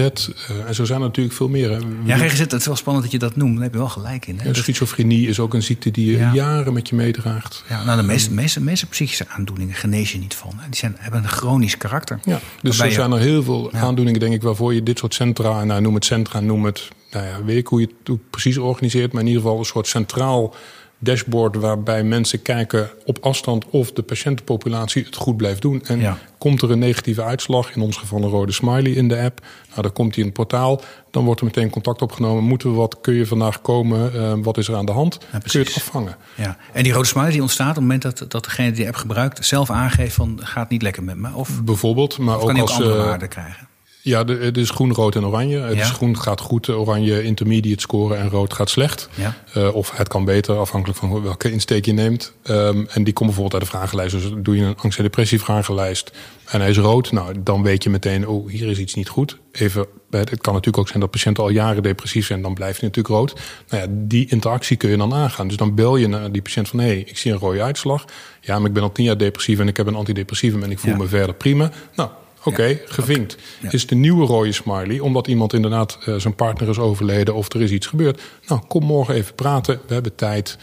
[0.66, 1.70] en zo zijn er natuurlijk veel meer.
[1.70, 1.79] Hè.
[2.05, 3.55] Ja, GGZ, het is wel spannend dat je dat noemt.
[3.55, 4.38] Daar heb je wel gelijk in.
[4.38, 4.49] Hè?
[4.49, 6.33] Ja, schizofrenie is ook een ziekte die je ja.
[6.33, 7.64] jaren met je meedraagt.
[7.68, 10.53] Ja, nou, de meeste, meeste, meeste psychische aandoeningen genees je niet van.
[10.66, 12.20] Die zijn, hebben een chronisch karakter.
[12.25, 15.64] Ja, dus er zijn er heel veel aandoeningen, denk ik, waarvoor je dit soort centra,
[15.64, 19.12] nou, noem het centra, noem het, nou ja, weet ik hoe je het precies organiseert,
[19.12, 20.55] maar in ieder geval een soort centraal
[20.98, 25.83] dashboard waarbij mensen kijken op afstand of de patiëntenpopulatie het goed blijft doen.
[25.85, 26.18] En ja.
[26.38, 29.83] komt er een negatieve uitslag, in ons geval een rode smiley in de app, nou,
[29.83, 30.80] dan komt die in het portaal,
[31.11, 32.44] dan wordt er meteen contact opgenomen.
[32.44, 35.18] Moeten we wat, kun je vandaag komen, uh, wat is er aan de hand?
[35.33, 36.16] Ja, kun je het afvangen.
[36.35, 36.57] Ja.
[36.72, 38.96] En die rode smiley die ontstaat op het moment dat, dat degene die de app
[38.96, 41.35] gebruikt zelf aangeeft van gaat niet lekker met me?
[41.35, 43.68] Of, Bijvoorbeeld, maar of ook kan als ook andere uh, waarden krijgen.
[44.04, 45.58] Ja, het is groen, rood en oranje.
[45.58, 45.84] Het Ja.
[45.84, 49.08] groen gaat goed, oranje intermediate scoren en rood gaat slecht.
[49.14, 49.36] Ja.
[49.56, 52.32] Uh, of het kan beter, afhankelijk van welke insteek je neemt.
[52.50, 54.12] Um, en die komt bijvoorbeeld uit de vragenlijst.
[54.12, 56.12] Dus doe je een angst- en depressievragenlijst
[56.44, 57.12] en hij is rood.
[57.12, 59.38] Nou, dan weet je meteen, oh, hier is iets niet goed.
[59.52, 62.42] Even, het kan natuurlijk ook zijn dat patiënten al jaren depressief zijn.
[62.42, 63.40] Dan blijft hij natuurlijk rood.
[63.68, 65.48] Nou ja, die interactie kun je dan aangaan.
[65.48, 68.04] Dus dan bel je naar die patiënt van, hé, hey, ik zie een rode uitslag.
[68.40, 70.78] Ja, maar ik ben al tien jaar depressief en ik heb een antidepressivum en ik
[70.78, 70.96] voel Ja.
[70.98, 71.70] me verder prima.
[71.96, 72.10] Nou,
[72.44, 73.37] Oké, okay, gevinkt.
[73.70, 77.62] Is de nieuwe rode smiley, omdat iemand inderdaad uh, zijn partner is overleden of er
[77.62, 78.22] is iets gebeurd.
[78.46, 79.80] Nou, kom morgen even praten.
[79.87, 80.59] We hebben tijd.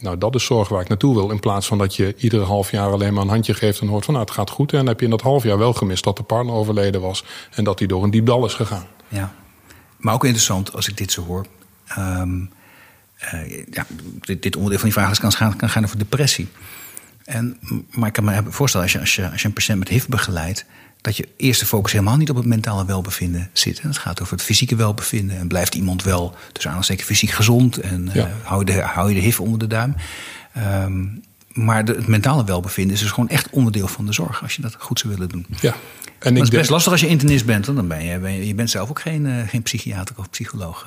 [0.00, 1.30] Nou, dat is zorg waar ik naartoe wil.
[1.30, 4.04] In plaats van dat je iedere half jaar alleen maar een handje geeft en hoort
[4.04, 4.72] van nou, het gaat goed.
[4.72, 7.24] En dan heb je in dat half jaar wel gemist dat de partner overleden was
[7.50, 8.86] en dat hij door een diep dal is gegaan.
[9.08, 9.34] Ja,
[9.96, 11.46] maar ook interessant als ik dit zo hoor.
[11.86, 12.40] Ehm,
[13.18, 13.86] eh, ja,
[14.20, 16.48] dit, dit, onderdeel van die vraag kan gaan, kan gaan over depressie.
[17.24, 17.58] En,
[17.90, 20.06] maar ik kan me voorstellen, als je, als, je, als je een patiënt met HIV
[20.06, 20.64] begeleidt,
[21.00, 23.80] dat je eerste focus helemaal niet op het mentale welbevinden zit.
[23.80, 25.38] En het gaat over het fysieke welbevinden.
[25.38, 28.26] En blijft iemand wel, tussen aanhalingstekens, fysiek gezond en ja.
[28.26, 29.94] uh, hou, je de, hou je de HIV onder de duim.
[30.82, 34.56] Um, maar de, het mentale welbevinden is dus gewoon echt onderdeel van de zorg, als
[34.56, 35.46] je dat goed zou willen doen.
[35.60, 35.74] Ja.
[36.18, 38.46] En dat is best lastig als je internist bent, want dan ben je, ben je,
[38.46, 40.86] je bent zelf ook geen, uh, geen psychiater of psycholoog.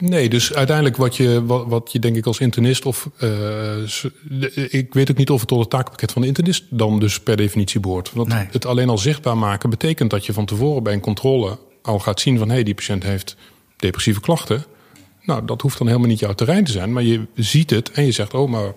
[0.00, 4.94] Nee, dus uiteindelijk wat je, wat, wat je denk ik als internist of uh, ik
[4.94, 7.80] weet ook niet of het tot het taakpakket van de internist dan dus per definitie
[7.80, 8.12] behoort.
[8.12, 8.46] Want nee.
[8.50, 12.20] het alleen al zichtbaar maken betekent dat je van tevoren bij een controle al gaat
[12.20, 13.36] zien van hé, hey, die patiënt heeft
[13.76, 14.64] depressieve klachten.
[15.22, 18.04] Nou, dat hoeft dan helemaal niet jouw terrein te zijn, maar je ziet het en
[18.04, 18.72] je zegt, oh, maar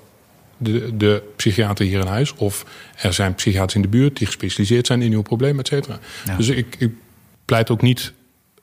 [0.58, 2.66] de, de psychiater hier in huis, of
[2.98, 6.00] er zijn psychiaters in de buurt die gespecialiseerd zijn in uw probleem, et cetera.
[6.26, 6.38] Ja.
[6.38, 6.92] Dus ik, ik
[7.46, 8.14] pleit ook niet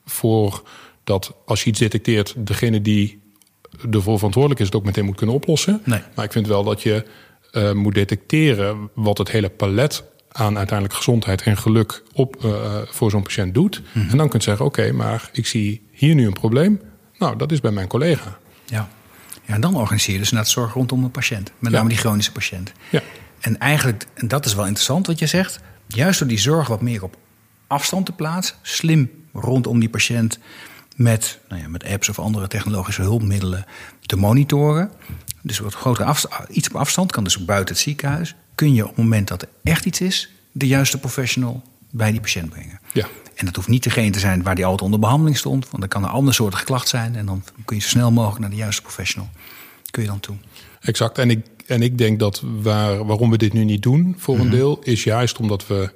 [0.05, 0.63] voor
[1.11, 3.21] dat als je iets detecteert, degene die
[3.91, 5.81] ervoor verantwoordelijk is, het ook meteen moet kunnen oplossen.
[5.85, 6.01] Nee.
[6.15, 7.05] Maar ik vind wel dat je
[7.53, 13.11] uh, moet detecteren wat het hele palet aan uiteindelijk gezondheid en geluk op, uh, voor
[13.11, 13.81] zo'n patiënt doet.
[13.81, 14.11] Mm -hmm.
[14.11, 16.81] En dan kunt zeggen: oké, okay, maar ik zie hier nu een probleem.
[17.19, 18.39] Nou, dat is bij mijn collega.
[18.65, 18.89] Ja.
[19.45, 21.53] Ja, en dan organiseer je dus naar het zorg rondom een patiënt.
[21.59, 21.89] Met name ja.
[21.89, 22.73] die chronische patiënt.
[22.91, 23.03] Ja.
[23.41, 26.81] En eigenlijk, en dat is wel interessant wat je zegt, juist door die zorg wat
[26.81, 27.17] meer op
[27.67, 30.39] afstand te plaatsen, slim rondom die patiënt
[31.01, 33.67] met, nou ja, met apps of andere technologische hulpmiddelen
[34.07, 34.91] te monitoren.
[35.43, 38.35] Dus wat grotere afstand, iets op afstand, kan dus buiten het ziekenhuis.
[38.55, 42.21] Kun je op het moment dat er echt iets is, de juiste professional bij die
[42.21, 42.81] patiënt brengen.
[42.93, 43.07] Ja.
[43.35, 45.65] En dat hoeft niet degene te zijn waar die altijd onder behandeling stond.
[45.69, 47.17] Want dan kan een ander soort klacht zijn.
[47.17, 49.29] En dan kun je zo snel mogelijk naar de juiste professional.
[49.91, 50.37] Kun je dan toe.
[50.81, 51.19] Exact.
[51.19, 54.41] En ik, en ik denk dat waar, waarom we dit nu niet doen, voor een
[54.41, 54.57] mm -hmm.
[54.57, 55.93] deel, is juist omdat we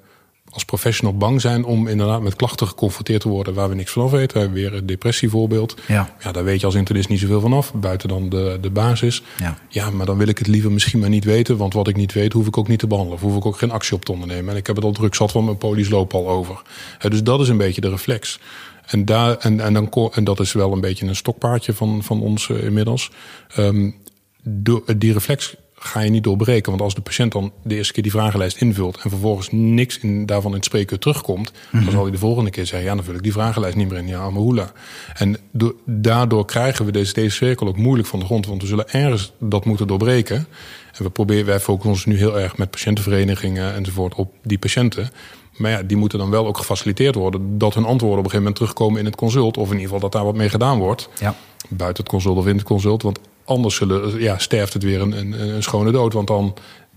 [0.55, 4.03] als professional bang zijn om inderdaad met klachten geconfronteerd te worden waar we niks van
[4.03, 4.53] af weten.
[4.53, 5.75] Weer een depressievoorbeeld.
[5.89, 6.15] Ja.
[6.23, 9.23] ja, daar weet je als internist niet zoveel van af, buiten dan de, de basis.
[9.39, 9.59] Ja.
[9.69, 12.13] ja, maar dan wil ik het liever misschien maar niet weten, want wat ik niet
[12.13, 13.19] weet, hoef ik ook niet te behandelen.
[13.19, 14.53] Of hoef ik ook geen actie op te ondernemen.
[14.53, 16.63] En ik heb het al druk zat, want mijn polies lopen al over.
[17.09, 18.41] dus dat is een beetje de reflex.
[18.87, 22.21] En, daar, en, en, dan, en dat is wel een beetje een stokpaardje van, van
[22.21, 23.11] ons uh, inmiddels.
[23.59, 23.97] Um,
[24.97, 26.71] die reflex ga je niet doorbreken.
[26.71, 30.27] Want als de patiënt dan de eerste keer die vragenlijst invult en vervolgens niks in,
[30.27, 31.83] daarvan in het spreekuur terugkomt, mm -hmm.
[31.83, 33.99] dan zal hij de volgende keer zeggen: Ja, dan vul ik die vragenlijst niet meer
[33.99, 34.07] in.
[34.07, 34.73] Ja, Amahula.
[35.15, 38.69] En do, daardoor krijgen we deze, deze cirkel ook moeilijk van de grond, want we
[38.69, 40.47] zullen ergens dat moeten doorbreken.
[40.93, 45.11] En we proberen, wij focussen ons nu heel erg met patiëntenverenigingen enzovoort op die patiënten.
[45.57, 48.39] Maar ja, die moeten dan wel ook gefaciliteerd worden dat hun antwoorden op een gegeven
[48.39, 49.57] moment terugkomen in het consult.
[49.57, 51.09] Of in ieder geval dat daar wat mee gedaan wordt.
[51.21, 51.35] Ja.
[51.69, 53.03] Buiten het consult of in het consult.
[53.03, 56.13] Want anders zullen, ja, sterft het weer een, een, een schone dood.
[56.13, 56.55] Want dan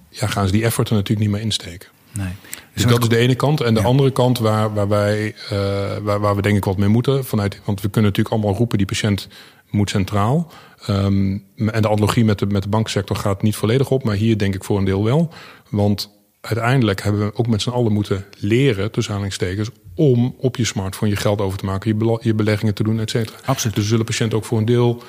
[0.09, 1.89] ja, gaan ze die effort er natuurlijk niet meer insteken.
[2.11, 2.33] Nee.
[2.73, 3.61] Dus dat is de ene kant.
[3.61, 3.85] En de ja.
[3.85, 5.59] andere kant waar, waar, wij, uh,
[6.01, 7.25] waar, waar we denk ik wat mee moeten.
[7.25, 9.27] Vanuit, want we kunnen natuurlijk allemaal roepen, die patiënt
[9.69, 10.51] moet centraal.
[10.89, 14.03] Um, en de analogie met de, met de banksector gaat niet volledig op.
[14.03, 15.33] Maar hier denk ik voor een deel wel.
[15.69, 20.65] Want uiteindelijk hebben we ook met z'n allen moeten leren, tussen aanhalingstekens, om op je
[20.65, 23.37] smartphone je geld over te maken, je beleggingen te doen, et cetera.
[23.45, 23.75] Absoluut.
[23.75, 25.03] Dus zullen patiënten ook voor een deel,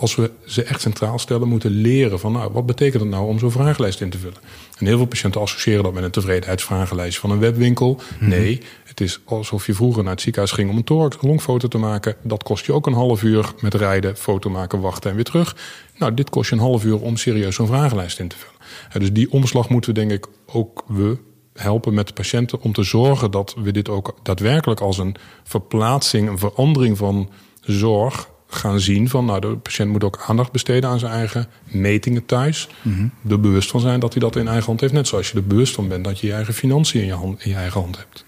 [0.00, 3.38] als we ze echt centraal stellen, moeten leren van, nou, wat betekent het nou om
[3.38, 4.38] zo'n vragenlijst in te vullen?
[4.78, 8.00] En heel veel patiënten associëren dat met een tevredenheidsvragenlijst van een webwinkel.
[8.18, 8.28] -hmm.
[8.28, 11.78] Nee, het is alsof je vroeger naar het ziekenhuis ging om een thorax, longfoto te
[11.78, 12.16] maken.
[12.22, 15.56] Dat kost je ook een half uur met rijden, foto maken, wachten en weer terug.
[15.96, 18.56] Nou, dit kost je een half uur om serieus zo'n vragenlijst in te vullen.
[18.88, 21.18] En dus die omslag moeten we denk ik ook we
[21.54, 26.28] helpen met de patiënten om te zorgen dat we dit ook daadwerkelijk als een verplaatsing,
[26.28, 27.30] een verandering van
[27.60, 29.08] zorg gaan zien.
[29.08, 32.68] Van nou, de patiënt moet ook aandacht besteden aan zijn eigen metingen thuis.
[32.82, 33.30] Mm -hmm.
[33.30, 34.92] Er bewust van zijn dat hij dat in eigen hand heeft.
[34.92, 37.44] Net zoals je er bewust van bent dat je je eigen financiën in je, hand,
[37.44, 38.24] in je eigen hand hebt.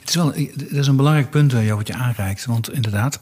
[0.00, 2.44] Het is wel het is een belangrijk punt, Jo, wat je aanreikt.
[2.44, 3.20] Want inderdaad,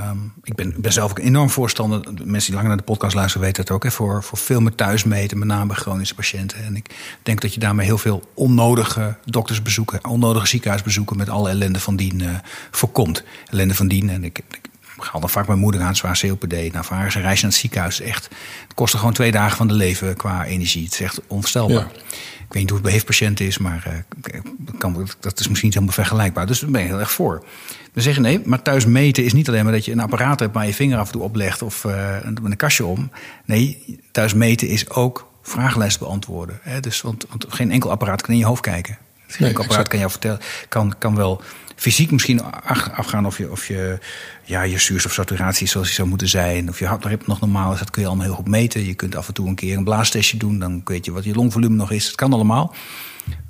[0.00, 2.00] Um, ik ben, ben, zelf ook een enorm voorstander.
[2.24, 3.82] Mensen die langer naar de podcast luisteren weten het ook.
[3.82, 6.64] Hè, voor, voor veel meer thuismeten, met name bij chronische patiënten.
[6.64, 11.80] En ik denk dat je daarmee heel veel onnodige doktersbezoeken, onnodige ziekenhuisbezoeken met alle ellende
[11.80, 12.30] van dien uh,
[12.70, 13.24] voorkomt.
[13.50, 14.10] Ellende van dien.
[14.10, 14.67] En ik, ik
[14.98, 16.72] haal dan vaak mijn moeder aan, zwaar COPD.
[16.72, 18.24] Nou, voor haar is een reis naar het ziekenhuis echt.
[18.62, 20.84] Het kostte gewoon twee dagen van de leven qua energie.
[20.84, 21.76] Het is echt onvoorstelbaar.
[21.76, 22.02] Ja.
[22.48, 24.40] Ik weet niet hoe het bij HIV-patiënten is, maar uh,
[24.78, 26.46] kan, dat is misschien niet helemaal vergelijkbaar.
[26.46, 27.44] Dus daar ben ik heel erg voor.
[27.92, 30.54] We zeggen nee, maar thuis meten is niet alleen maar dat je een apparaat hebt
[30.54, 33.10] waar je vinger af en toe oplegt of uh, met een kastje om.
[33.44, 36.58] Nee, thuis meten is ook vragenlijsten beantwoorden.
[36.62, 36.80] Hè?
[36.80, 38.98] Dus, want, want, geen enkel apparaat kan in je hoofd kijken.
[39.26, 41.42] Het nee, apparaat kan jou vertellen, kan, kan wel
[41.78, 43.98] fysiek misschien afgaan of je, of je,
[44.44, 46.68] ja, je zuurstofsaturatie zoals die zou moeten zijn.
[46.68, 47.78] Of je hartritme nog normaal is.
[47.78, 48.86] Dat kun je allemaal heel goed meten.
[48.86, 50.58] Je kunt af en toe een keer een blaastestje doen.
[50.58, 52.06] Dan weet je wat je longvolume nog is.
[52.06, 52.74] Het kan allemaal.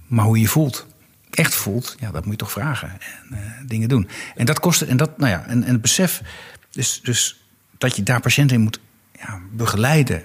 [0.07, 0.87] Maar hoe je voelt,
[1.31, 2.91] echt voelt, ja, dat moet je toch vragen.
[2.91, 4.09] En uh, dingen doen.
[4.37, 4.83] En dat kost.
[4.83, 6.23] En, dat, nou ja, en, en het besef.
[6.71, 7.41] Dus, dus
[7.79, 8.81] dat je daar patiënten in moet
[9.19, 10.23] ja, begeleiden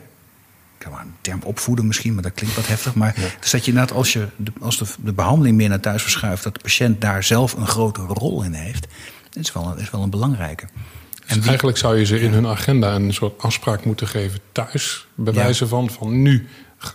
[0.91, 2.95] een term opvoeden misschien, maar dat klinkt wat heftig.
[2.95, 6.01] Maar dus dat je inderdaad, als, je de, als de, de, behandeling meer naar thuis
[6.01, 8.87] verschuift, dat de patiënt daar zelf een grote rol in heeft,
[9.29, 10.67] dat is wel, een, is wel een belangrijke.
[11.25, 15.07] En dus eigenlijk zou je ze in hun agenda een soort afspraak moeten geven thuis.
[15.15, 16.47] Bij wijze van, van nu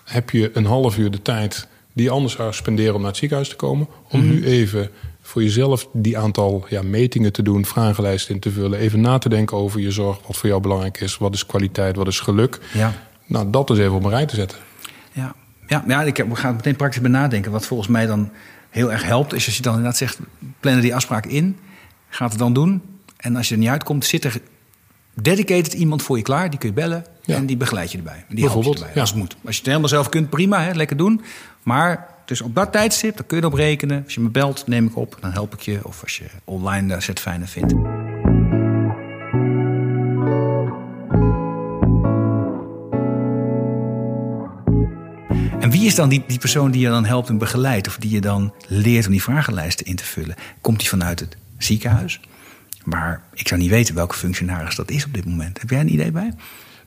[0.05, 3.19] heb je een half uur de tijd die je anders zou spenderen om naar het
[3.19, 3.89] ziekenhuis te komen.
[4.11, 4.29] Om mhm.
[4.29, 4.91] nu even
[5.29, 8.79] voor jezelf die aantal ja, metingen te doen, vragenlijsten in te vullen.
[8.79, 11.19] Even na te denken over je zorg, wat voor jou belangrijk is.
[11.19, 12.59] Wat is kwaliteit, wat is geluk.
[12.73, 13.08] Ja.
[13.29, 14.59] Nou, dat dus even op een rij te zetten.
[15.13, 15.35] Ja,
[15.67, 17.53] ja, ja ik heb, we gaan meteen praktisch bij nadenken.
[17.53, 18.31] Wat volgens mij dan
[18.71, 20.19] heel erg helpt, is als je dan inderdaad zegt:
[20.61, 21.57] plannen die afspraak in,
[22.09, 22.83] gaat het dan doen.
[23.17, 24.41] En als je er niet uitkomt, zit er
[25.15, 26.51] dedicated iemand voor je klaar.
[26.51, 28.25] Die kun je bellen en die begeleid je erbij.
[28.29, 29.01] Die helpt je erbij, ja.
[29.01, 29.37] als het moet.
[29.45, 31.21] Als je het helemaal zelf kunt, prima, hè, lekker doen.
[31.63, 34.03] Maar dus op dat tijdstip, dan kun je erop rekenen.
[34.05, 35.81] Als je me belt, neem ik op, dan help ik je.
[35.83, 37.75] Of als je online de set fijner vindt.
[45.89, 47.87] Is dan die, die persoon die je dan helpt en begeleidt?
[47.87, 50.35] Of die je dan leert om die vragenlijsten in te vullen?
[50.61, 52.21] Komt die vanuit het ziekenhuis?
[52.85, 55.61] Maar ik zou niet weten welke functionaris dat is op dit moment.
[55.61, 56.33] Heb jij een idee bij?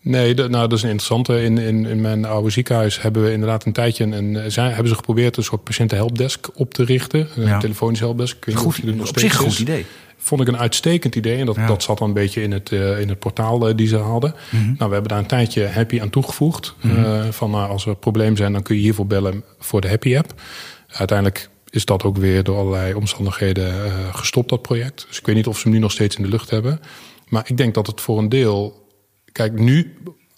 [0.02, 1.44] Nee, nou, dat is een interessante.
[1.44, 4.04] In, in, in mijn oude ziekenhuis hebben we inderdaad een tijdje...
[4.04, 7.28] En, zijn, hebben ze geprobeerd een soort patiëntenhelpdesk op te richten.
[7.36, 8.38] Een telefonisch helpdesk.
[8.38, 9.86] Ik weet goed, niet of nog op zich een goed idee
[10.22, 11.38] vond ik een uitstekend idee.
[11.38, 13.88] En dat, dat zat dan een beetje in het, uh, in het portaal uh, die
[13.88, 14.36] ze hadden.
[14.50, 14.66] Mhm.
[14.66, 16.76] Nou, we hebben daar een tijdje Happy aan toegevoegd.
[16.82, 17.34] Mm -hmm.
[17.34, 20.42] van nou, als er problemen zijn, dan kun je hiervoor bellen voor de Happy app.
[20.88, 25.06] Uiteindelijk is dat ook weer door allerlei omstandigheden gestopt, dat project.
[25.08, 26.80] Dus ik weet niet of ze hem nu nog steeds in de lucht hebben.
[27.28, 28.88] Maar ik denk dat het voor een deel.
[29.32, 29.94] Kijk, nu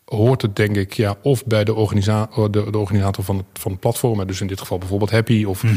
[0.05, 3.71] hoort het denk ik ja, of bij de, organisa de, de organisator van het, van
[3.71, 5.71] het platform, dus in dit geval bijvoorbeeld Happy of mm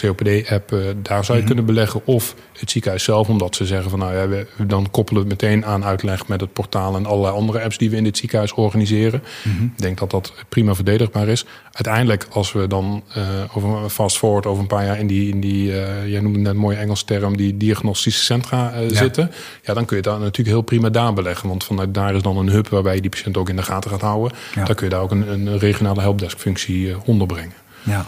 [0.00, 1.46] COPD-app, uh, daar zou je mhm.
[1.46, 5.22] kunnen beleggen, of het ziekenhuis zelf, omdat ze zeggen van nou ja, we, dan koppelen
[5.22, 8.18] we meteen aan uitleg met het portaal en allerlei andere apps die we in dit
[8.18, 9.22] ziekenhuis organiseren.
[9.42, 9.64] Mhm.
[9.64, 11.44] Ik denk dat dat prima verdedigbaar is.
[11.72, 13.22] Uiteindelijk, als we dan uh,
[13.54, 15.64] over fast forward over een paar jaar in die, in die
[16.06, 19.30] jij noemde net een mooie Engels term, die diagnostische centra zitten,
[19.62, 22.36] ja, dan kun je daar natuurlijk heel prima daar beleggen, want vanuit daar is dan
[22.36, 24.38] een hub waarbij je die patiënt ook in de gaat houden.
[24.54, 27.52] Dan kun je daar ook een, een regionale helpdesk-functie uh, onderbrengen.
[27.82, 28.06] Ja.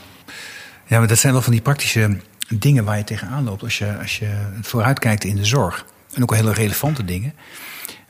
[0.86, 2.16] ja, maar dat zijn wel van die praktische
[2.48, 4.30] dingen waar je tegenaan loopt als je, als je
[4.62, 5.84] vooruitkijkt in de zorg.
[6.14, 7.34] En ook hele relevante dingen.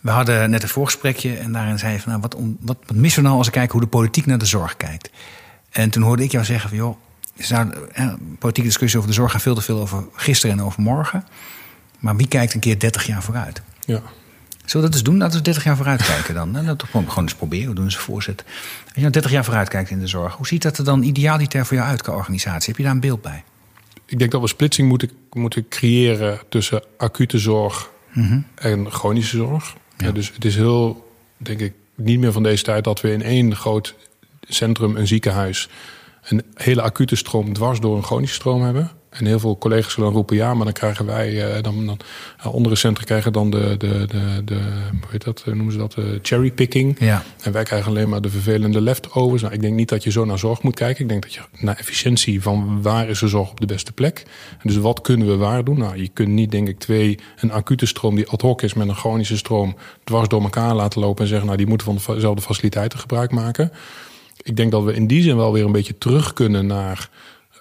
[0.01, 3.23] We hadden net een voorgesprekje en daarin zei je van nou, wat, wat, wat missen
[3.23, 5.11] we nou als ik kijk hoe de politiek naar de zorg kijkt.
[5.71, 6.97] En toen hoorde ik jou zeggen van joh,
[7.51, 11.25] nou, politieke discussie over de zorg gaat veel te veel over gisteren en over morgen.
[11.99, 13.63] Maar wie kijkt een keer 30 jaar vooruit?
[13.85, 14.03] Ja.
[14.65, 15.19] Zullen we dat eens doen?
[15.19, 16.51] Laten we 30 jaar vooruitkijken dan.
[16.51, 17.69] Nou, dat gewoon eens proberen.
[17.69, 18.45] We doen eens een voorzet.
[18.85, 21.67] Als je nou 30 jaar vooruitkijkt in de zorg, hoe ziet dat er dan idealiter
[21.67, 22.69] voor jou uit qua organisatie?
[22.69, 23.45] Heb je daar een beeld bij?
[24.07, 28.41] Ik denk dat we splitsing moeten, moeten creëren tussen acute zorg mhm.
[28.55, 29.77] en chronische zorg.
[29.97, 30.13] Ja.
[30.13, 33.57] dus het is heel, denk ik, niet meer van deze tijd dat we in één
[33.57, 33.95] groot
[34.41, 35.69] centrum, een ziekenhuis,
[36.23, 38.91] een hele acute stroom dwars door een chronische stroom hebben.
[39.15, 41.99] En heel veel collega's zullen dan roepen ja, maar dan krijgen wij, uh, dan, dan
[42.41, 45.97] uh, andere centra krijgen dan de, de, de, de hoe heet dat, noemen ze dat,
[46.23, 46.97] cherrypicking.
[46.99, 47.25] Ja.
[47.41, 49.43] En wij krijgen alleen maar de vervelende leftovers.
[49.43, 51.03] Nou, ik denk niet dat je zo naar zorg moet kijken.
[51.03, 54.23] Ik denk dat je naar efficiëntie van waar is de zorg op de beste plek.
[54.51, 55.79] En dus wat kunnen we waar doen?
[55.79, 58.89] Nou, je kunt niet, denk ik, twee, een acute stroom die ad hoc is met
[58.89, 62.43] een chronische stroom dwars door elkaar laten lopen en zeggen, nou, die moeten van dezelfde
[62.43, 63.73] faciliteiten gebruik maken.
[64.43, 67.09] Ik denk dat we in die zin wel weer een beetje terug kunnen naar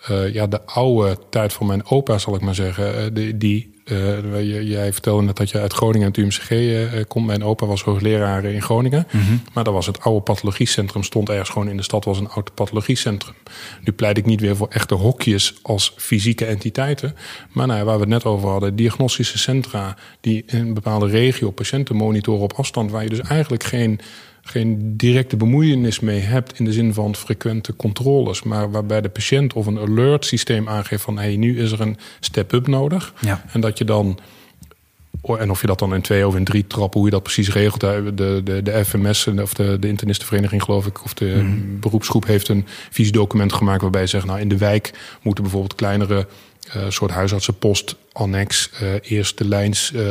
[0.10, 2.96] uh, ja, de oude tijd van mijn opa, zal ik maar zeggen.
[2.96, 7.26] Uh, die, die uh, jij vertelde net dat je uit Groningen en het UMCG komt.
[7.26, 9.08] Mijn opa was hoogleraar in Groningen.
[9.12, 9.42] Mm -hmm.
[9.54, 11.04] Maar dat was het oude pathologiecentrum.
[11.04, 13.36] Stond ergens gewoon in de stad, was een oud pathologiecentrum.
[13.84, 17.16] Nu pleit ik niet weer voor echte hokjes als fysieke entiteiten.
[17.52, 19.98] Maar nou, waar we het net over hadden, diagnostische centra...
[20.22, 22.92] die in een bepaalde regio patiënten monitoren op afstand...
[22.92, 24.00] waar je dus eigenlijk geen
[24.44, 29.54] geen directe bemoeienis mee hebt in de zin van frequente controles, maar waarbij de patiënt
[29.54, 33.14] of een alert systeem aangeeft van hé, hey, nu is er een step-up nodig.
[33.20, 33.46] Ja.
[33.52, 34.20] En dat je dan
[35.38, 37.54] en of je dat dan in twee of in drie trappen, hoe je dat precies
[37.54, 37.80] regelt.
[37.80, 41.80] De, de, de FMS, of de, de internistenvereniging geloof ik, of de mhm.
[41.80, 46.28] beroepsgroep heeft een visiedocument gemaakt waarbij ze zeggen, nou in de wijk moeten bijvoorbeeld kleinere
[46.68, 50.02] uh, soort huisartsenpost, annex, uh, eerste lijns, uh,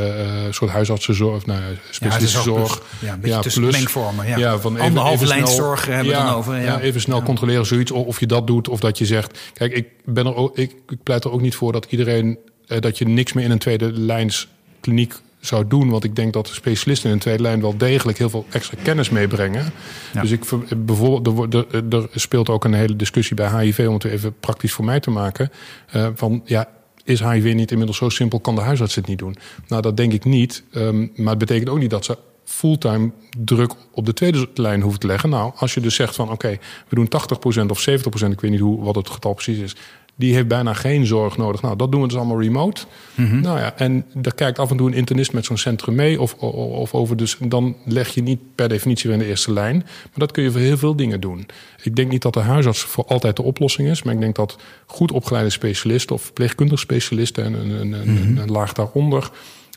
[0.51, 1.61] soort huisartsenzorg, nou,
[1.91, 2.83] specialistenzorg.
[2.99, 4.27] Ja, een beetje ja, plus, mengvormen.
[4.27, 4.37] Ja.
[4.37, 6.61] ja van even, Anderhalve lijnszorg hebben we ja, dan over.
[6.61, 7.91] Ja, even snel controleren, zoiets.
[7.91, 9.38] Of je dat doet, of dat je zegt...
[9.55, 12.38] Kijk, ik, ben er ook, ik, ik pleit er ook niet voor dat iedereen...
[12.67, 14.49] dat je niks meer in een tweede lijns
[14.81, 15.15] kliniek
[15.46, 15.90] zou doen.
[15.90, 18.78] Want ik denk dat de specialisten in de tweede lijn wel degelijk heel veel extra
[18.83, 19.72] kennis meebrengen.
[20.20, 20.44] Dus ik
[20.76, 24.85] bijvoorbeeld, er, er, speelt ook een hele discussie bij HIV, om het even praktisch voor
[24.85, 25.50] mij te maken.
[25.96, 26.68] Uh, van ja,
[27.05, 29.37] is HIV niet inmiddels zo simpel, kan de huisarts het niet doen?
[29.68, 30.64] Nou, dat denk ik niet.
[30.74, 35.00] Um, maar het betekent ook niet dat ze fulltime druk op de tweede lijn hoeven
[35.00, 35.31] te leggen.
[35.31, 37.09] Nou, als je dus zegt van oké, we doen
[37.64, 39.76] 80% of 70%, ik weet niet hoe, wat het getal precies is
[40.16, 41.62] die heeft bijna geen zorg nodig.
[41.62, 42.83] Nou, dat doen we dus allemaal remote.
[43.14, 43.40] Mhm.
[43.40, 46.20] Nou ja, en daar kijkt af en toe een internist met zo'n centrum mee.
[46.20, 49.77] Of, of, over dus, dan leg je niet per definitie weer in de eerste lijn.
[49.77, 51.46] Maar dat kun je voor heel veel dingen doen.
[51.83, 54.03] Ik denk niet dat de huisarts voor altijd de oplossing is.
[54.03, 58.51] Maar ik denk dat goed opgeleide specialisten of verpleegkundige specialisten en een, een, een, mhm.
[58.51, 59.31] laag daaronder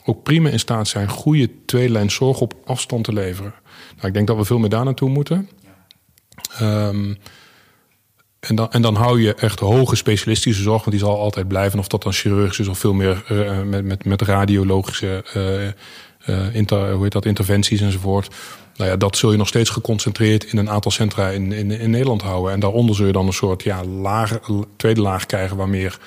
[0.05, 3.53] ook prima in staat zijn goede tweelijn zorg op afstand te leveren.
[3.95, 5.49] Nou, ik denk dat we veel meer daar naartoe moeten.
[6.61, 7.17] Um,
[8.47, 11.79] en dan, en dan hou je echt hoge specialistische zorg, want die zal altijd blijven.
[11.79, 16.55] Of dat dan chirurgisch is of veel meer uh, met, met, met radiologische uh, uh,
[16.55, 18.35] inter, hoe heet dat, interventies enzovoort.
[18.75, 21.89] Nou ja, dat zul je nog steeds geconcentreerd in een aantal centra in, in, in
[21.89, 22.53] Nederland houden.
[22.53, 24.39] En daaronder zul je dan een soort ja, lager,
[24.77, 25.97] tweede laag krijgen waar meer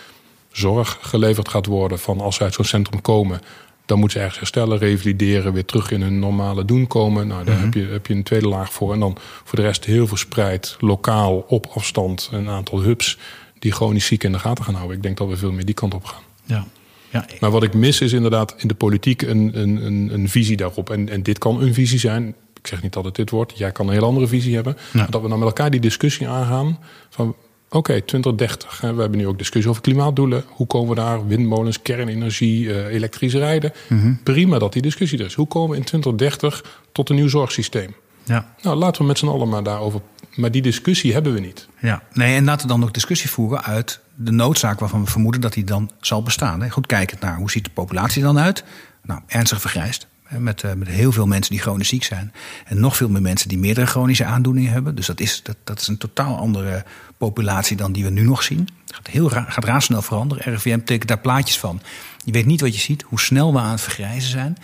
[0.52, 1.98] zorg geleverd gaat worden.
[1.98, 3.40] Van als ze uit zo'n centrum komen,
[3.88, 7.26] dan moeten ze ergens herstellen, revalideren, weer terug in hun normale doen komen.
[7.26, 7.64] Nou, daar mhm.
[7.64, 8.92] heb, je, heb je een tweede laag voor.
[8.92, 13.18] En dan voor de rest heel verspreid, lokaal, op afstand, een aantal hubs
[13.58, 14.96] die chronisch ziek in de gaten gaan houden.
[14.96, 16.22] Ik denk dat we veel meer die kant op gaan.
[16.44, 16.66] Ja.
[17.10, 17.26] Ja.
[17.40, 20.90] Maar wat ik mis is inderdaad in de politiek een, een, een, een visie daarop.
[20.90, 22.34] En, en dit kan een visie zijn.
[22.60, 23.58] Ik zeg niet dat het dit wordt.
[23.58, 24.76] Jij kan een heel andere visie hebben.
[25.10, 26.78] Dat we dan met elkaar die discussie aangaan.
[27.08, 27.36] Van
[27.68, 28.80] Oké, okay, 2030.
[28.80, 30.44] We hebben nu ook discussie over klimaatdoelen.
[30.46, 31.26] Hoe komen we daar?
[31.26, 33.72] Windmolens, kernenergie, uh, elektrisch rijden.
[33.88, 34.14] Mhm.
[34.22, 35.34] Prima dat die discussie er is.
[35.34, 37.94] Hoe komen we in 2030 tot een nieuw zorgsysteem?
[38.24, 38.54] Ja.
[38.62, 40.00] Nou, laten we met z'n allen maar daarover.
[40.34, 41.68] Maar die discussie hebben we niet.
[41.80, 45.40] Ja, nee, en laten we dan ook discussie voeren uit de noodzaak waarvan we vermoeden
[45.40, 46.70] dat die dan zal bestaan.
[46.70, 48.64] Goed kijkend naar hoe ziet de populatie dan uit?
[49.02, 50.06] Nou, ernstig vergrijst.
[50.28, 52.32] Met, uh, met heel veel mensen die chronisch ziek zijn.
[52.64, 54.94] En nog veel meer mensen die meerdere chronische aandoeningen hebben.
[54.94, 56.84] Dus dat is, dat, dat is een totaal andere
[57.18, 58.68] populatie dan die we nu nog zien.
[58.86, 60.52] Het gaat, heel ra gaat razendsnel veranderen.
[60.52, 61.80] RIVM tekent daar plaatjes van.
[62.24, 64.56] Je weet niet wat je ziet, hoe snel we aan het vergrijzen zijn.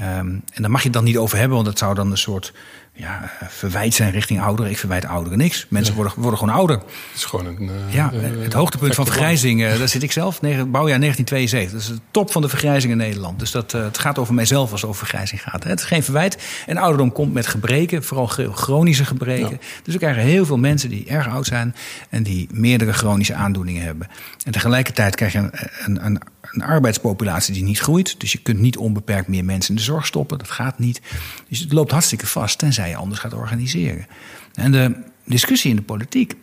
[0.00, 2.18] Um, en daar mag je het dan niet over hebben, want dat zou dan een
[2.18, 2.52] soort
[2.96, 4.70] ja, verwijt zijn richting ouderen.
[4.70, 5.66] Ik verwijt ouderen niks.
[5.68, 6.76] Mensen worden, worden gewoon ouder.
[6.76, 7.62] Het is gewoon een.
[7.62, 10.40] Uh, ja, het hoogtepunt van vergrijzing, uh, daar zit ik zelf.
[10.40, 11.72] bouwjaar 1972.
[11.72, 13.38] Dat is de top van de vergrijzing in Nederland.
[13.38, 15.64] Dus dat, uh, het gaat over mijzelf als het over vergrijzing gaat.
[15.64, 16.38] Het is geen verwijt.
[16.66, 19.60] En ouderdom komt met gebreken, vooral chronische gebreken.
[19.82, 21.74] Dus we krijgen heel veel mensen die erg oud zijn
[22.10, 24.08] en die meerdere chronische aandoeningen hebben.
[24.44, 25.50] En tegelijkertijd krijg je een,
[25.84, 26.20] een, een
[26.56, 28.20] een arbeidspopulatie die niet groeit.
[28.20, 30.38] Dus je kunt niet onbeperkt meer mensen in de zorg stoppen.
[30.38, 31.00] Dat gaat niet.
[31.48, 34.06] Dus het loopt hartstikke vast, tenzij je anders gaat organiseren.
[34.54, 36.34] En de discussie in de politiek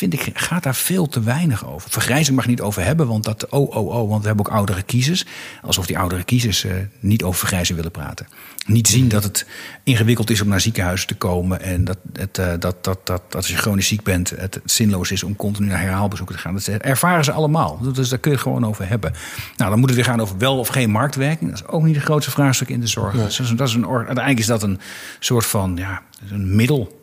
[0.00, 1.90] vind ik, gaat daar veel te weinig over.
[1.90, 4.82] Vergrijzing mag niet over hebben, want dat, oh, oh, oh, want we hebben ook oudere
[4.82, 5.24] kiezers.
[5.62, 8.26] Alsof die oudere kiezers uh, niet over vergrijzing willen praten.
[8.66, 9.46] Niet zien dat het
[9.84, 11.60] ingewikkeld is om naar ziekenhuizen te komen.
[11.60, 15.10] En dat, het, uh, dat, dat, dat, dat als je chronisch ziek bent, het zinloos
[15.10, 16.54] is om continu naar herhaalbezoeken te gaan.
[16.54, 17.78] Dat ervaren ze allemaal.
[17.92, 19.12] Dus daar kun je het gewoon over hebben.
[19.56, 21.50] Nou, dan moet het weer gaan over wel of geen marktwerking.
[21.50, 23.14] Dat is ook niet het grootste vraagstuk in de zorg.
[23.14, 23.24] Nee.
[23.24, 24.80] Dus dat is een, uiteindelijk is dat een
[25.18, 26.98] soort van ja, een middel.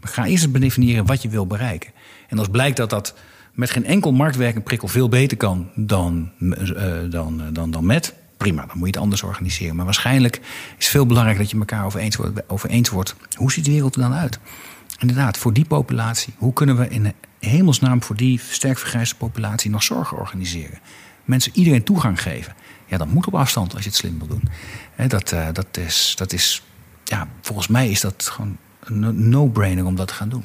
[0.00, 1.90] Ga eerst definiëren wat je wil bereiken.
[2.28, 3.14] En als blijkt dat dat
[3.52, 6.54] met geen enkel marktwerking prikkel veel beter kan dan, uh,
[7.10, 9.76] dan, dan, dan met, prima, dan moet je het anders organiseren.
[9.76, 10.36] Maar waarschijnlijk
[10.78, 13.14] is het veel belangrijker dat je elkaar over eens, wordt, eens wordt.
[13.36, 14.38] Hoe ziet de wereld er dan uit?
[14.98, 19.82] Inderdaad, voor die populatie, hoe kunnen we in hemelsnaam voor die sterk vergrijsde populatie nog
[19.82, 20.78] zorgen organiseren?
[21.24, 22.54] Mensen iedereen toegang geven.
[22.86, 24.48] Ja, dat moet op afstand als je het slim wil doen.
[25.08, 26.62] dat, uh, dat, is, dat is,
[27.04, 28.56] ja, volgens mij is dat gewoon
[28.90, 30.44] een no-brainer om dat te gaan doen.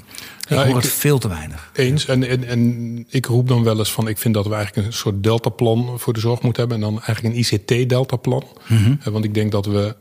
[0.50, 1.72] Ik hoor het veel te weinig.
[1.74, 2.06] Eens.
[2.06, 4.08] En, en, en ik roep dan wel eens van...
[4.08, 6.82] ik vind dat we eigenlijk een soort deltaplan voor de zorg moeten hebben...
[6.82, 8.44] en dan eigenlijk een ICT-deltaplan.
[8.68, 9.96] Mm Want ik denk dat we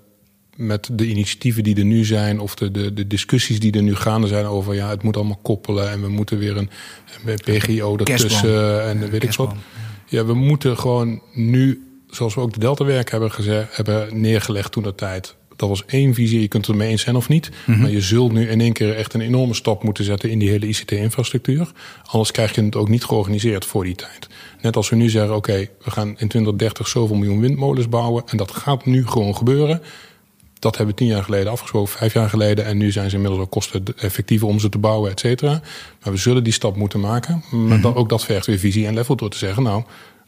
[0.56, 2.40] met de initiatieven die er nu zijn...
[2.40, 4.74] of de, de, de discussies die er nu gaande zijn over...
[4.74, 6.70] ja, het moet allemaal koppelen en we moeten weer een,
[7.24, 8.84] een PGO ertussen...
[8.84, 9.54] en weet ik wat.
[10.06, 14.82] Ja, we moeten gewoon nu, zoals we ook de Deltawerk hebben, gezegd, hebben neergelegd toen
[14.82, 16.40] dat tijd dat was één visie.
[16.40, 17.50] Je kunt het ermee eens zijn of niet.
[17.66, 17.80] Mhm.
[17.80, 20.50] Maar je zult nu in één keer echt een enorme stap moeten zetten in die
[20.50, 21.72] hele ICT-infrastructuur.
[22.06, 24.28] Anders krijg je het ook niet georganiseerd voor die tijd.
[24.60, 28.22] Net als we nu zeggen, oké, we gaan in 2030 zoveel miljoen windmolens bouwen.
[28.26, 29.82] En dat gaat nu gewoon gebeuren.
[30.58, 32.64] dat hebben we tien jaar geleden afgesproken, vijf jaar geleden.
[32.64, 35.60] En nu zijn ze inmiddels ook kosten effectiever om ze te bouwen, et cetera.
[36.02, 37.44] Maar we zullen die stap moeten maken.
[37.50, 37.86] Maar mm -hmm.
[37.86, 39.82] ook dat vergt weer visie en level door te zeggen, nou,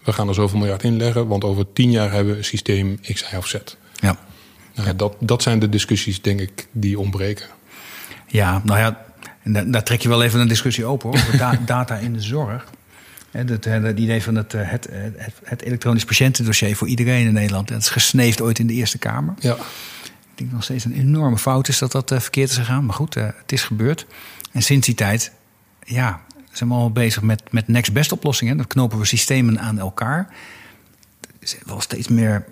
[0.05, 1.27] we gaan er zoveel miljard inleggen.
[1.27, 3.55] Want over tien jaar hebben we een systeem X, Y of Z.
[3.95, 4.19] Ja.
[4.75, 4.93] Ja.
[4.93, 7.47] Dat, dat zijn de discussies, denk ik, die ontbreken.
[8.27, 9.05] Ja, nou ja,
[9.65, 11.19] daar trek je wel even een discussie open hoor.
[11.19, 12.65] Over da data in de zorg.
[13.31, 17.69] Het, het, idee van het, het, het, het elektronisch patiëntendossier voor iedereen in Nederland.
[17.69, 19.35] Dat is gesneefd ooit in de Eerste Kamer.
[19.39, 19.55] Ja.
[20.35, 22.85] Ik denk nog steeds een enorme fout is dat dat uh, verkeerd is gegaan.
[22.85, 24.07] Maar goed, het is gebeurd.
[24.53, 25.33] En sinds die tijd,
[25.85, 26.21] ja,
[26.53, 28.57] zijn we al bezig met, met next best oplossingen.
[28.57, 30.29] Dan knopen we systemen aan elkaar.
[31.21, 32.45] Er is wel steeds meer,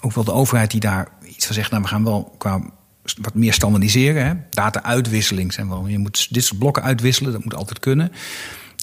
[0.00, 1.70] ook wel de overheid die daar iets van zegt.
[1.70, 2.60] Nou, we gaan wel qua
[3.20, 4.26] wat meer standaardiseren.
[4.26, 4.32] Hè?
[4.50, 5.86] Data-uitwisseling zijn wel.
[5.86, 8.12] Je moet dit soort blokken uitwisselen, dat moet altijd kunnen.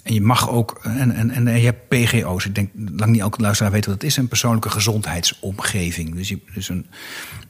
[0.04, 2.46] En je mag ook, en, en, en je hebt PGO's.
[2.46, 4.18] Ik denk, lang niet elke luisteraar weet wat dat is.
[4.18, 6.16] Een persoonlijke gezondheidsomgeving.
[6.16, 6.86] Dus, je, dus een,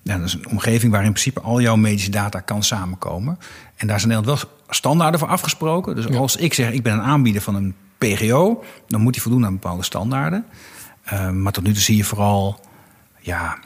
[0.01, 3.39] ja, dat is een omgeving waar in principe al jouw medische data kan samenkomen.
[3.75, 5.95] En daar zijn Nederland wel standaarden voor afgesproken.
[5.95, 8.63] Dus als ik zeg, ik ben een aanbieder van een PGO...
[8.87, 10.45] dan moet die voldoen aan bepaalde standaarden.
[11.13, 12.59] Uh, maar tot nu toe zie je vooral...
[13.19, 13.57] ja,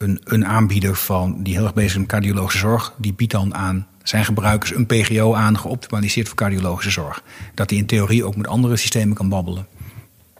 [0.00, 2.92] een, een aanbieder van, die heel erg bezig is met cardiologische zorg...
[2.96, 7.22] die biedt dan aan zijn gebruikers een PGO aan, geoptimaliseerd voor cardiologische zorg.
[7.54, 9.66] Dat die in theorie ook met andere systemen kan babbelen.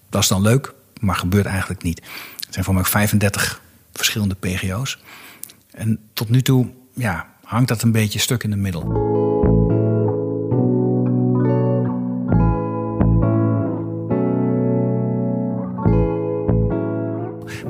[0.08, 1.98] Dat is dan leuk, maar gebeurt eigenlijk niet.
[2.00, 4.98] Er zijn voor mij 35 verschillende PGO's.
[5.70, 9.29] En tot nu toe ja, hangt dat een beetje stuk in de middel.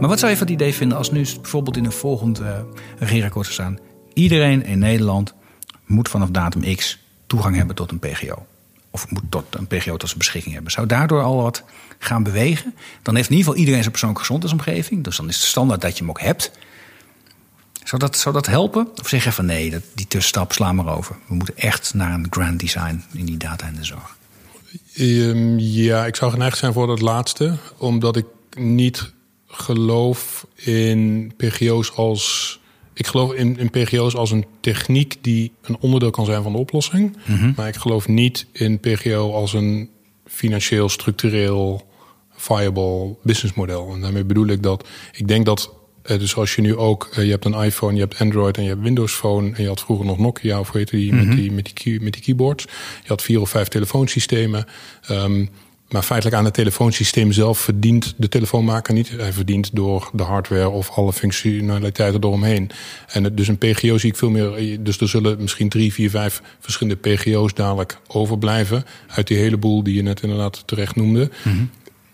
[0.01, 2.59] Maar wat zou je van het idee vinden als nu bijvoorbeeld in een volgend uh,
[2.99, 3.79] regeerakkoord zou staan...
[4.13, 5.35] iedereen in Nederland
[5.87, 8.47] moet vanaf datum X toegang hebben tot een PGO.
[8.91, 10.73] Of moet tot een PGO tot zijn beschikking hebben.
[10.73, 11.65] Zou daardoor al wat
[11.99, 12.75] gaan bewegen?
[13.03, 15.05] Dan heeft in ieder geval iedereen zijn persoonlijke gezondheidsomgeving.
[15.05, 16.51] Dus dan is de standaard dat je hem ook hebt.
[17.85, 18.89] Zou dat, zou dat helpen?
[19.01, 21.17] Of zeg je van nee, dat, die tussenstap slaan maar over.
[21.27, 24.17] We moeten echt naar een grand design in die data en de zorg.
[24.99, 27.57] Um, ja, ik zou geneigd zijn voor dat laatste.
[27.79, 28.27] Omdat ik
[28.57, 29.13] niet
[29.51, 32.59] geloof in PGO's als
[32.95, 36.59] ik geloof in, in PGO's als een techniek die een onderdeel kan zijn van de
[36.59, 37.17] oplossing.
[37.27, 37.53] Mhm.
[37.57, 39.91] Maar ik geloof niet in PGO als een
[40.27, 41.87] financieel, structureel,
[42.37, 43.93] viable businessmodel.
[43.95, 45.75] En daarmee bedoel ik dat ik denk dat.
[46.03, 48.63] eh, Dus als je nu ook, eh, je hebt een iPhone, je hebt Android en
[48.63, 49.53] je hebt Windows Phone.
[49.57, 52.13] En je had vroeger nog Nokia, of hoe heette die, met, die, met, die, met
[52.13, 52.65] die keyboards.
[53.03, 54.65] Je had vier of vijf telefoonsystemen.
[55.07, 55.47] Ehm,
[55.93, 59.09] maar feitelijk aan het telefoonsysteem zelf verdient de telefoonmaker niet.
[59.17, 62.71] Hij verdient door de hardware of alle functionaliteiten eromheen.
[63.09, 64.83] En dus een PGO zie ik veel meer.
[64.83, 68.85] Dus er zullen misschien drie, vier, vijf verschillende PGO's dadelijk overblijven.
[69.07, 71.31] Uit die hele boel die je net inderdaad terecht noemde.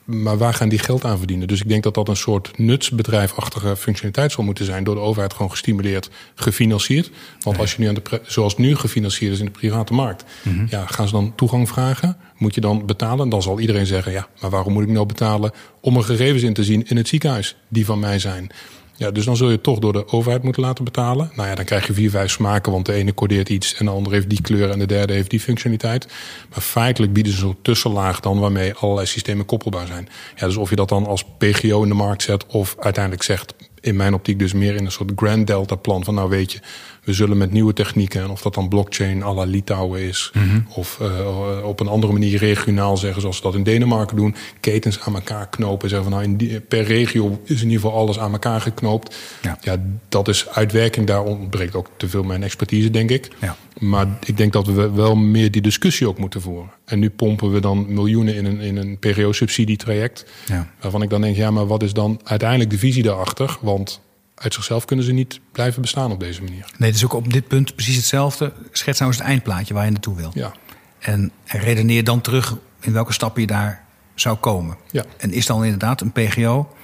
[0.06, 1.48] Maar waar gaan die geld aan verdienen?
[1.48, 4.84] Dus ik denk dat dat een soort nutsbedrijfachtige functionaliteit zal moeten zijn.
[4.84, 7.10] Door de overheid gewoon gestimuleerd, gefinancierd.
[7.40, 10.24] Want als je nu aan de, zoals nu gefinancierd is in de private markt.
[10.68, 12.16] Ja, gaan ze dan toegang vragen?
[12.36, 13.28] Moet je dan betalen?
[13.28, 16.54] Dan zal iedereen zeggen, ja, maar waarom moet ik nou betalen om er gegevens in
[16.54, 18.50] te zien in het ziekenhuis die van mij zijn?
[18.96, 21.30] Ja, dus dan zul je het toch door de overheid moeten laten betalen.
[21.34, 23.90] Nou ja, dan krijg je vier, vijf smaken, want de ene codeert iets en de
[23.90, 26.06] andere heeft die kleur en de derde heeft die functionaliteit.
[26.50, 30.08] Maar feitelijk bieden ze zo'n tussenlaag dan waarmee allerlei systemen koppelbaar zijn.
[30.36, 33.54] Ja, dus of je dat dan als PGO in de markt zet of uiteindelijk zegt,
[33.80, 36.60] in mijn optiek dus meer in een soort Grand Delta plan van nou weet je,
[37.06, 40.32] we zullen met nieuwe technieken, en of dat dan blockchain à la Litouwen is,
[40.68, 45.00] of uh, op een andere manier regionaal zeggen, zoals ze dat in Denemarken doen, ketens
[45.00, 45.88] aan elkaar knopen.
[45.88, 49.16] Zeggen van nou, in die, per regio is in ieder geval alles aan elkaar geknoopt.
[49.42, 49.58] Ja.
[49.60, 49.76] ja,
[50.08, 51.06] dat is uitwerking.
[51.06, 53.28] Daar ontbreekt ook te veel mijn expertise, denk ik.
[53.40, 53.56] Ja.
[53.78, 56.70] Maar ik denk dat we wel meer die discussie ook moeten voeren.
[56.84, 60.26] En nu pompen we dan miljoenen in een, in een PGO-subsidietraject.
[60.46, 60.72] Ja.
[60.80, 63.58] Waarvan ik dan denk, ja, maar wat is dan uiteindelijk de visie daarachter?
[63.60, 64.00] Want
[64.36, 66.70] uit zichzelf kunnen ze niet blijven bestaan op deze manier.
[66.78, 68.52] Nee, dus ook op dit punt precies hetzelfde.
[68.72, 70.30] Schets nou eens het eindplaatje waar je naartoe wil.
[70.34, 70.52] Ja,
[70.98, 73.84] En redeneer dan terug in welke stappen je daar
[74.14, 74.76] zou komen.
[74.90, 75.04] Ja.
[75.16, 76.74] En is dan inderdaad een PGO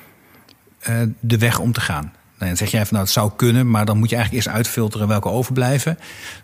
[0.79, 2.13] eh, de weg om te gaan?
[2.39, 4.57] Nou, dan zeg jij van nou, het zou kunnen, maar dan moet je eigenlijk eerst
[4.57, 5.99] uitfilteren welke overblijven.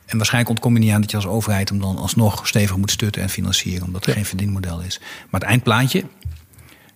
[0.07, 2.91] En waarschijnlijk ontkom je niet aan dat je als overheid hem dan alsnog stevig moet
[2.91, 4.15] stutten en financieren, omdat er Ja.
[4.15, 4.99] geen verdienmodel is.
[5.31, 6.05] Maar het eindplaatje,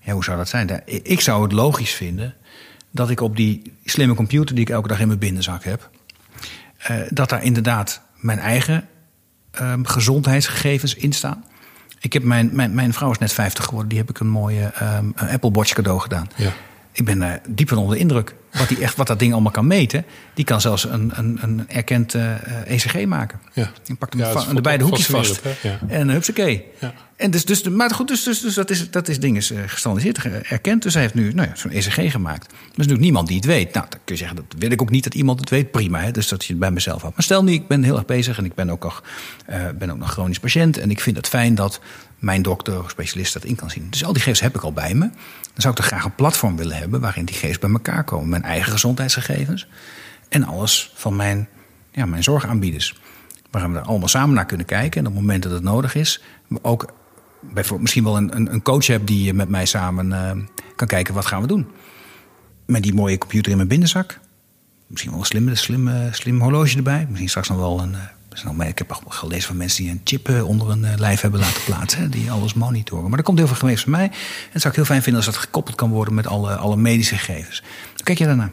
[0.01, 0.83] ja, hoe zou dat zijn?
[0.85, 2.35] Ik zou het logisch vinden
[2.93, 5.91] dat ik op die slimme computer die ik elke dag in mijn binnenzak heb,
[6.79, 8.89] eh, dat daar inderdaad mijn eigen
[9.51, 11.45] ehm, gezondheidsgegevens in staan.
[12.01, 14.73] Ik heb mijn, mijn, mijn vrouw is net 50 geworden, die heb ik een mooie
[14.75, 16.29] een Apple Watch cadeau gedaan.
[16.37, 16.53] ja.
[16.93, 18.35] Ik ben eh, diep van onder de indruk.
[18.53, 20.05] Wat, die echt, wat dat ding allemaal kan meten.
[20.35, 22.35] Die kan zelfs een, een, een erkend eh,
[22.67, 23.41] ECG maken.
[23.53, 23.71] Ja.
[23.85, 25.41] Je pakt hem Ja, de beide hoekjes vast.
[25.89, 26.65] En hupsakee.
[26.81, 26.93] Ja.
[27.23, 30.43] En dus, dus, maar goed, dus, dus, dus dat is, dat is dingen uh, gestandardiseerd
[30.49, 30.83] erkend.
[30.83, 32.47] Dus hij heeft nu nou ja, zo'n ECG gemaakt.
[32.47, 33.73] Er is natuurlijk niemand die het weet.
[33.75, 35.71] Nou, dan kun je zeggen, dat wil ik ook niet dat iemand het weet.
[35.71, 36.11] Prima, hè?
[36.11, 37.17] dus dat je het bij mezelf houdt.
[37.17, 39.03] Maar stel nu, ik ben heel erg bezig en ik ben ook nog,
[39.51, 40.79] uh, ben ook nog chronisch patiënt.
[40.79, 41.81] En ik vind het fijn dat
[42.19, 43.87] mijn dokter of specialist dat in kan zien.
[43.91, 45.09] Dus al die gegevens heb ik al bij me.
[45.43, 48.29] Dan zou ik er graag een platform willen hebben waarin die gegevens bij elkaar komen.
[48.29, 49.67] Mijn eigen gezondheidsgegevens
[50.29, 51.49] en alles van mijn,
[51.91, 53.01] ja, mijn zorgaanbieders.
[53.51, 55.01] Waar we er allemaal samen naar kunnen kijken.
[55.01, 56.23] En op het moment dat het nodig is,
[56.63, 56.93] ook
[57.43, 60.31] bijvoorbeeld misschien wel een, een coach heb die met mij samen uh,
[60.77, 61.67] kan kijken wat gaan we doen.
[62.67, 64.21] Met die mooie computer in mijn binnenzak.
[64.87, 67.07] Misschien wel een slim, slim, slim horloge erbij.
[67.09, 67.95] Misschien straks nog wel een.
[68.59, 71.63] Uh, ik heb gelezen van mensen die een chip uh, onder een lijf hebben laten
[71.65, 72.11] plaatsen.
[72.11, 73.09] die alles monitoren.
[73.09, 74.05] Maar er komt heel veel geweest van mij.
[74.05, 74.13] En
[74.51, 77.17] het zou ik heel fijn vinden als dat gekoppeld kan worden met alle, alle medische
[77.17, 77.63] gegevens.
[77.95, 78.53] Hoe kijk je daarnaar?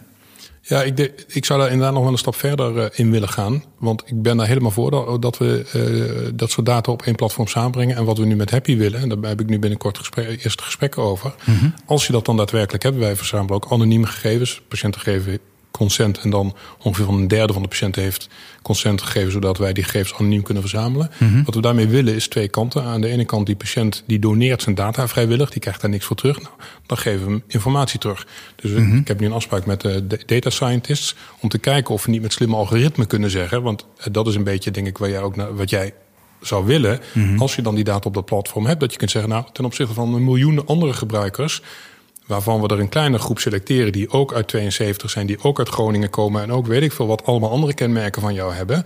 [0.62, 3.30] Ja, ik, de, ik zou daar inderdaad nog wel een stap verder uh, in willen
[3.30, 3.64] gaan.
[3.80, 7.16] Want ik ben daar helemaal voor dat, dat we uh, dat soort data op één
[7.16, 7.96] platform samenbrengen.
[7.96, 10.64] En wat we nu met Happy willen, en daar heb ik nu binnenkort gesprek, eerste
[10.64, 11.34] gesprekken over.
[11.46, 11.74] Mm -hmm.
[11.86, 14.62] Als je dat dan daadwerkelijk hebt, wij verzamelen ook anonieme gegevens.
[14.68, 15.40] Patiënten geven
[15.72, 16.20] consent.
[16.20, 18.30] En dan ongeveer van een derde van de patiënten heeft
[18.62, 21.12] consent gegeven, zodat wij die gegevens anoniem kunnen verzamelen.
[21.18, 21.44] Mm -hmm.
[21.44, 22.84] Wat we daarmee willen is twee kanten.
[22.84, 26.06] Aan de ene kant die patiënt die doneert zijn data vrijwillig, die krijgt daar niks
[26.06, 26.42] voor terug.
[26.42, 26.54] Nou,
[26.86, 28.28] dan geven we hem informatie terug.
[28.56, 28.98] Dus mm -hmm.
[28.98, 32.22] ik heb nu een afspraak met de data scientists om te kijken of we niet
[32.22, 33.62] met slimme algoritmen kunnen zeggen.
[33.62, 35.94] Want dat is een beetje, denk ik, waar jij ook naar, wat jij
[36.42, 37.42] zou willen, mm -hmm.
[37.42, 39.66] als je dan die data op dat platform hebt, dat je kunt zeggen, nou, ten
[39.66, 41.62] opzichte van een miljoenen andere gebruikers,
[42.30, 45.70] waarvan we er een kleine groep selecteren die ook uit 72 zijn, die ook uit
[45.70, 48.84] Groningen komen en ook weet ik veel wat allemaal andere kenmerken van jou hebben.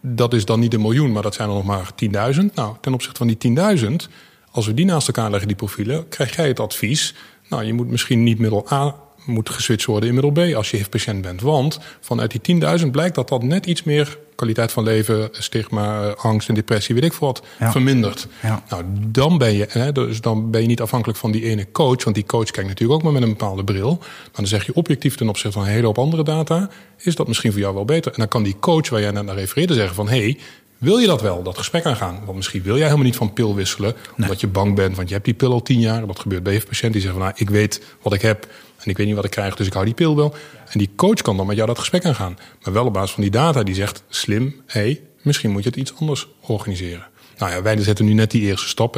[0.00, 1.90] Dat is dan niet een miljoen, maar dat zijn er nog maar
[2.34, 2.54] 10.000.
[2.54, 4.12] Nou, ten opzichte van die 10.000,
[4.50, 7.14] als we die naast elkaar leggen, die profielen, krijg jij het advies.
[7.48, 8.94] Nou, je moet misschien niet middel A
[9.24, 11.40] moet geswitcht worden in middel B als je HIV-patiënt bent.
[11.40, 16.48] Want vanuit die 10.000 blijkt dat dat net iets meer kwaliteit van leven, stigma, angst
[16.48, 17.70] en depressie, weet ik veel wat, ja.
[17.70, 18.26] vermindert.
[18.42, 18.62] Ja.
[18.68, 22.04] Nou, dan ben je, hè, dus dan ben je niet afhankelijk van die ene coach,
[22.04, 23.96] want die coach kijkt natuurlijk ook maar met een bepaalde bril.
[23.98, 27.28] Maar dan zeg je objectief ten opzichte van een hele hoop andere data, is dat
[27.28, 28.12] misschien voor jou wel beter.
[28.12, 30.38] En dan kan die coach waar jij net naar refereerde zeggen van, hé, hey,
[30.82, 32.20] wil je dat wel, dat gesprek aangaan?
[32.24, 34.38] Want misschien wil jij helemaal niet van pil wisselen, omdat nee.
[34.38, 36.06] je bang bent, want je hebt die pil al tien jaar.
[36.06, 38.96] Dat gebeurt bij patiënten die zeggen van, nou, ik weet wat ik heb en ik
[38.96, 40.34] weet niet wat ik krijg, dus ik hou die pil wel.
[40.70, 42.38] En die coach kan dan met jou dat gesprek aangaan.
[42.62, 45.68] Maar wel op basis van die data die zegt, slim, hé, hey, misschien moet je
[45.68, 47.06] het iets anders organiseren.
[47.38, 48.94] Nou ja, wij zetten nu net die eerste stap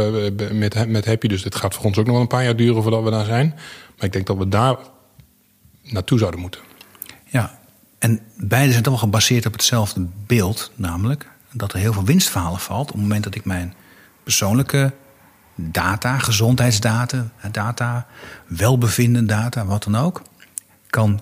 [0.53, 1.29] met, met Happy.
[1.29, 3.25] Dus dit gaat voor ons ook nog wel een paar jaar duren voordat we daar
[3.25, 3.55] zijn.
[3.97, 4.77] Maar ik denk dat we daar
[5.83, 6.61] naartoe zouden moeten.
[7.31, 7.59] Ja,
[7.99, 10.71] en beide zijn toch wel gebaseerd op hetzelfde beeld.
[10.75, 13.75] Namelijk dat er heel veel winstverhalen valt op het moment dat ik mijn
[14.23, 14.93] persoonlijke
[15.55, 18.07] data, gezondheidsdata, data,
[18.47, 20.23] welbevinden data, wat dan ook,
[20.91, 21.21] kan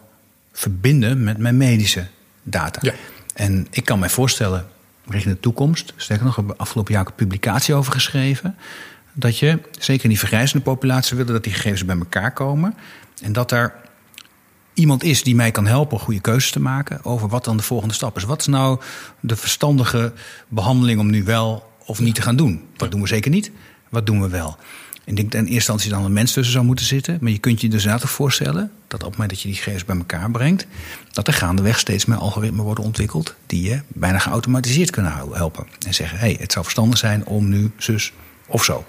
[0.52, 2.06] verbinden met mijn medische
[2.42, 2.78] data.
[2.82, 2.92] Ja.
[3.34, 4.66] En ik kan mij voorstellen,
[5.06, 8.56] richting de toekomst, sterker nog, heb afgelopen jaar ook een publicatie over geschreven,
[9.12, 12.74] dat je, zeker in die vergrijzende populatie, willen dat die gegevens bij elkaar komen.
[13.22, 13.74] En dat er
[14.74, 17.94] iemand is die mij kan helpen goede keuzes te maken over wat dan de volgende
[17.94, 18.24] stap is.
[18.24, 18.80] Wat is nou
[19.20, 20.12] de verstandige
[20.48, 22.62] behandeling om nu wel of niet te gaan doen?
[22.76, 23.50] Wat doen we zeker niet?
[23.88, 24.56] Wat doen we wel?
[25.04, 27.18] Ik denk dat in eerste instantie dan een mens tussen zou moeten zitten.
[27.20, 29.84] Maar je kunt je dus inderdaad voorstellen dat op het moment dat je die gegevens
[29.84, 30.66] bij elkaar brengt,
[31.10, 35.66] dat er gaandeweg steeds meer algoritmen worden ontwikkeld die je bijna geautomatiseerd kunnen helpen.
[35.86, 38.12] En zeggen: hé, hey, het zou verstandig zijn om nu zus
[38.46, 38.84] of zo.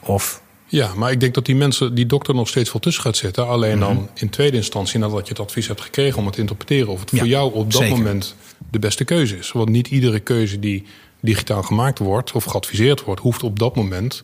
[0.00, 3.16] Of ja, maar ik denk dat die mensen, die dokter nog steeds wel tussen gaat
[3.16, 3.48] zitten.
[3.48, 4.08] Alleen dan mm -hmm.
[4.14, 7.10] in tweede instantie, nadat je het advies hebt gekregen om het te interpreteren, of het
[7.10, 7.96] ja, voor jou op dat zeker.
[7.96, 8.34] moment
[8.70, 9.52] de beste keuze is.
[9.52, 10.84] Want niet iedere keuze die
[11.20, 14.22] digitaal gemaakt wordt of geadviseerd wordt, hoeft op dat moment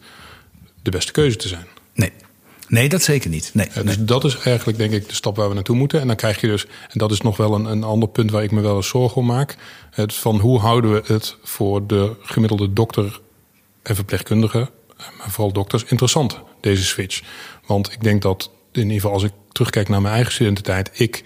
[0.82, 1.66] de beste keuze te zijn.
[1.95, 2.12] Nee.
[2.68, 3.51] Nee, dat zeker niet.
[3.53, 4.05] Nee, ja, dus nee.
[4.05, 6.01] dat is eigenlijk denk ik de stap waar we naartoe moeten.
[6.01, 8.42] En dan krijg je dus, en dat is nog wel een, een ander punt waar
[8.42, 9.57] ik me wel eens zorgen om maak.
[9.90, 13.20] Het van hoe houden we het voor de gemiddelde dokter
[13.82, 17.22] en verpleegkundige, maar vooral dokters, interessant, deze switch.
[17.66, 21.24] Want ik denk dat, in ieder geval als ik terugkijk naar mijn eigen studententijd, ik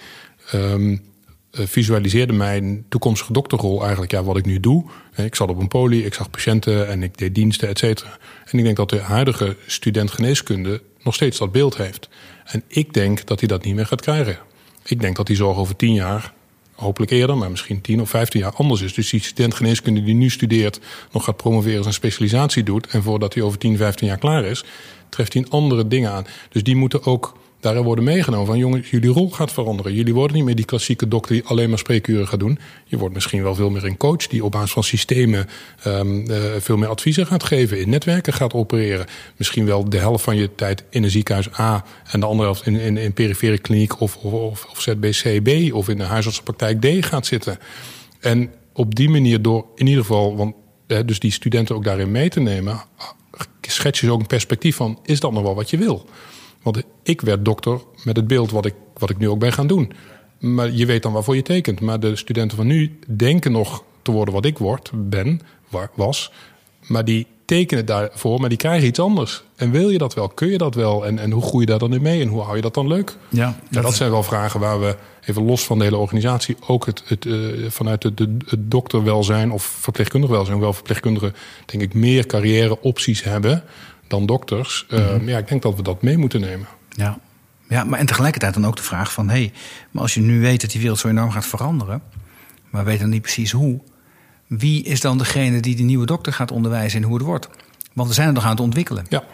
[0.54, 1.06] um,
[1.50, 4.84] visualiseerde mijn toekomstige dokterrol eigenlijk ja, wat ik nu doe.
[5.14, 8.18] Ik zat op een poli, ik zag patiënten en ik deed diensten, et cetera.
[8.44, 12.08] En ik denk dat de huidige student geneeskunde nog steeds dat beeld heeft.
[12.44, 14.38] En ik denk dat hij dat niet meer gaat krijgen.
[14.84, 16.32] Ik denk dat die zorg over tien jaar,
[16.78, 18.94] hopelijk eerder, maar misschien tien of vijftien jaar anders is.
[18.94, 20.80] Dus die student geneeskunde die nu studeert,
[21.12, 22.86] nog gaat promoveren, zijn specialisatie doet.
[22.86, 24.64] En voordat hij over tien, vijftien jaar klaar is,
[25.08, 26.26] treft hij andere dingen aan.
[26.48, 29.94] Dus die moeten ook daarin worden meegenomen van jongens, jullie rol gaat veranderen.
[29.94, 32.58] Jullie worden niet meer die klassieke dokter die alleen maar spreekuren gaat doen.
[32.84, 35.46] Je wordt misschien wel veel meer een coach die op basis van systemen
[35.86, 39.06] um, uh, veel meer adviezen gaat geven, in netwerken gaat opereren.
[39.36, 42.66] Misschien wel de helft van je tijd in een ziekenhuis A en de andere helft
[42.66, 47.26] in, in, in perifere kliniek of, of, of ZBCB of in de huisartsenpraktijk D gaat
[47.26, 47.58] zitten.
[48.20, 50.54] En op die manier door in ieder geval, want
[50.86, 52.80] dus die studenten ook daarin mee te nemen,
[53.60, 56.08] schets je ook een perspectief van: is dat nog wel wat je wil?
[56.62, 59.66] Want ik werd dokter met het beeld wat ik, wat ik nu ook ben gaan
[59.66, 59.92] doen.
[60.38, 61.80] Maar je weet dan waarvoor je tekent.
[61.80, 65.40] Maar de studenten van nu denken nog te worden wat ik word, ben,
[65.94, 66.32] was.
[66.86, 69.42] Maar die tekenen daarvoor, maar die krijgen iets anders.
[69.56, 70.28] En wil je dat wel?
[70.28, 71.06] Kun je dat wel?
[71.06, 72.22] En, en hoe groei je daar dan in mee?
[72.22, 73.16] En hoe hou je dat dan leuk?
[73.28, 76.86] Ja, dat, dat zijn wel vragen waar we, even los van de hele organisatie, ook
[76.86, 81.34] het, het, uh, vanuit het, het, dokterwelzijn of verpleegkundig welzijn, wel verpleegkundigen,
[81.66, 83.64] denk ik, meer carrièreopties hebben
[84.10, 84.86] dan dokters.
[84.90, 85.28] Mm -hmm.
[85.28, 86.66] ja, ik denk dat we dat mee moeten nemen.
[86.88, 87.18] Ja.
[87.68, 89.28] Ja, maar en tegelijkertijd dan ook de vraag van...
[89.28, 89.52] hé, hey,
[89.90, 92.02] maar als je nu weet dat die wereld zo enorm gaat veranderen...
[92.70, 93.80] maar weet dan niet precies hoe...
[94.46, 97.48] wie is dan degene die de nieuwe dokter gaat onderwijzen en hoe het wordt?
[97.92, 99.06] Want we zijn er nog aan het ontwikkelen.
[99.08, 99.24] Ja.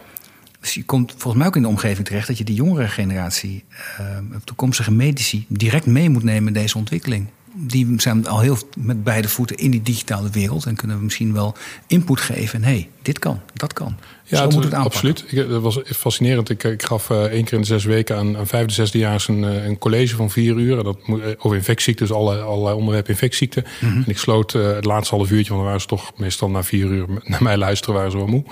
[0.61, 2.27] Dus je komt volgens mij ook in de omgeving terecht...
[2.27, 3.65] dat je de jongere generatie,
[4.01, 5.47] uh, toekomstige medici...
[5.49, 9.71] direct mee moet nemen in deze ontwikkeling die zijn al heel met beide voeten in
[9.71, 10.67] die digitale wereld.
[10.67, 11.57] En kunnen we misschien wel
[11.87, 12.63] input geven.
[12.63, 13.97] hé, hey, dit kan, dat kan.
[14.27, 15.25] Ja, Zo moet het absoluut.
[15.27, 16.51] Ik, dat was fascinerend.
[16.51, 19.43] Ik, ik gaf uh, één keer in de zes weken aan, aan vijfde, zesdejaars een,
[19.43, 20.79] een college van vier uur.
[20.79, 23.65] En dat moet, over infectieziekten, dus alle, allerlei onderwerpen infectieziekten.
[23.81, 24.03] Mm -hmm.
[24.03, 26.87] En ik sloot het laatste half uurtje, want dan waren ze toch meestal na vier
[26.87, 28.45] uur naar mij luisteren, waren ze wel moe.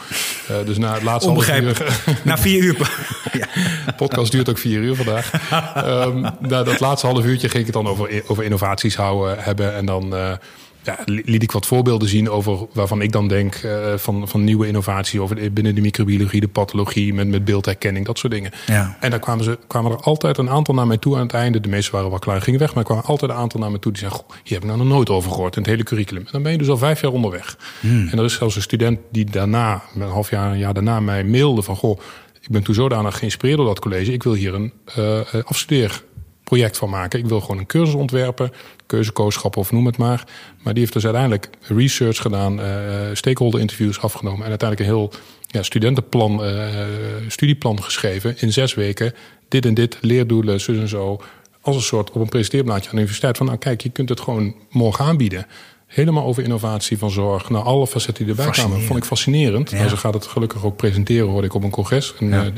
[0.64, 2.00] dus na het laatste half uur.
[2.24, 2.76] na vier uur.
[3.40, 3.46] ja.
[3.86, 5.32] De podcast duurt ook vier uur vandaag.
[6.06, 9.74] um, na dat laatste half uurtje ging ik het dan over, over innovaties houden, hebben.
[9.74, 10.14] En dan
[10.82, 14.66] ja, liet ik wat voorbeelden zien over waarvan ik dan denk uh, van, van nieuwe
[14.66, 18.50] innovatie over binnen de microbiologie, de pathologie, met, met beeldherkenning, dat soort dingen.
[18.66, 18.96] Ja.
[19.00, 21.60] En daar kwamen, ze, kwamen er altijd een aantal naar mij toe aan het einde.
[21.60, 23.78] De meeste waren wel klaar gingen weg, maar er kwamen altijd een aantal naar me
[23.78, 25.82] toe die zeiden: Goh, hier heb ik nou nog nooit over gehoord in het hele
[25.82, 26.22] curriculum.
[26.22, 27.56] En dan ben je dus al vijf jaar onderweg.
[27.80, 28.08] Hmm.
[28.08, 31.24] En er is zelfs een student die daarna, een half jaar, een jaar daarna, mij
[31.24, 31.98] mailde van: Goh,
[32.40, 36.02] ik ben toen zodanig geïnspireerd door dat college, ik wil hier een uh, afstudeer
[36.52, 37.18] project van maken.
[37.18, 38.52] Ik wil gewoon een cursus ontwerpen,
[38.86, 40.24] keuzekooschap of noem het maar.
[40.62, 42.66] Maar die heeft dus uiteindelijk research gedaan, uh,
[43.12, 45.12] stakeholder interviews afgenomen en uiteindelijk een heel
[45.46, 46.68] ja, studentenplan, uh,
[47.28, 49.14] studieplan geschreven in zes weken.
[49.48, 51.20] Dit en dit, leerdoelen, zo en zo.
[51.60, 54.20] Als een soort op een presenteerblaadje aan de universiteit van nou kijk, je kunt het
[54.20, 55.46] gewoon morgen aanbieden.
[55.86, 57.50] Helemaal over innovatie van zorg.
[57.50, 59.70] Nou, alle facetten die erbij kwamen, vond ik fascinerend.
[59.70, 59.76] Ja.
[59.76, 62.50] Nou, ze gaat het gelukkig ook presenteren, hoorde ik op een congres, een ja.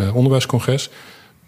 [0.00, 0.90] uh, onderwijscongres.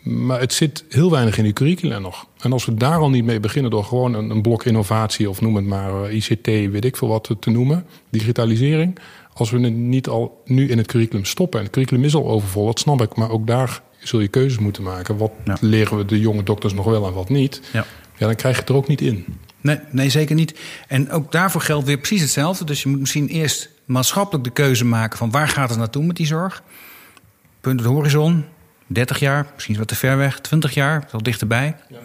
[0.03, 2.27] Maar het zit heel weinig in die curricula nog.
[2.41, 5.41] En als we daar al niet mee beginnen door gewoon een, een blok innovatie of
[5.41, 8.99] noem het maar uh, ICT, weet ik veel wat te, noemen, digitalisering.
[9.33, 12.29] Als we het niet al nu in het curriculum stoppen, en het curriculum is al
[12.29, 15.17] overvol, dat snap ik, maar ook daar zul je keuzes moeten maken.
[15.17, 15.57] Wat ja.
[15.61, 17.61] leren we de jonge dokters nog wel en wat niet?
[17.73, 17.85] Ja.
[18.17, 19.25] ja, dan krijg je het er ook niet in.
[19.61, 20.59] Nee, nee, zeker niet.
[20.89, 22.65] En ook daarvoor geldt weer precies hetzelfde.
[22.65, 26.17] Dus je moet misschien eerst maatschappelijk de keuze maken van waar gaat het naartoe met
[26.17, 26.63] die zorg?
[27.61, 28.45] Punt de horizon,
[28.93, 31.77] 30 jaar, misschien wat te ver weg, 20 jaar, wel dichterbij.
[31.89, 31.99] Ja.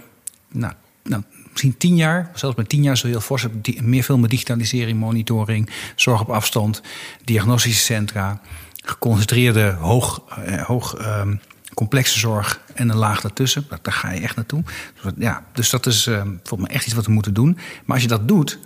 [0.52, 0.74] Nou,
[1.04, 3.46] nou, misschien 10 jaar, zelfs met 10 jaar zul je heel fors
[3.82, 6.82] meer veel met digitalisering, monitoring, zorg op afstand,
[7.24, 8.42] diagnostische centra,
[8.84, 11.28] geconcentreerde, hoog, eh, hoog eh,
[11.74, 13.68] complexe zorg en een laag daartussen.
[13.82, 14.64] Daar ga je echt naartoe.
[15.04, 17.58] Dus, ja, dus dat is uh, volgens mij echt iets wat we moeten doen.
[17.86, 18.60] Maar als je dat doet,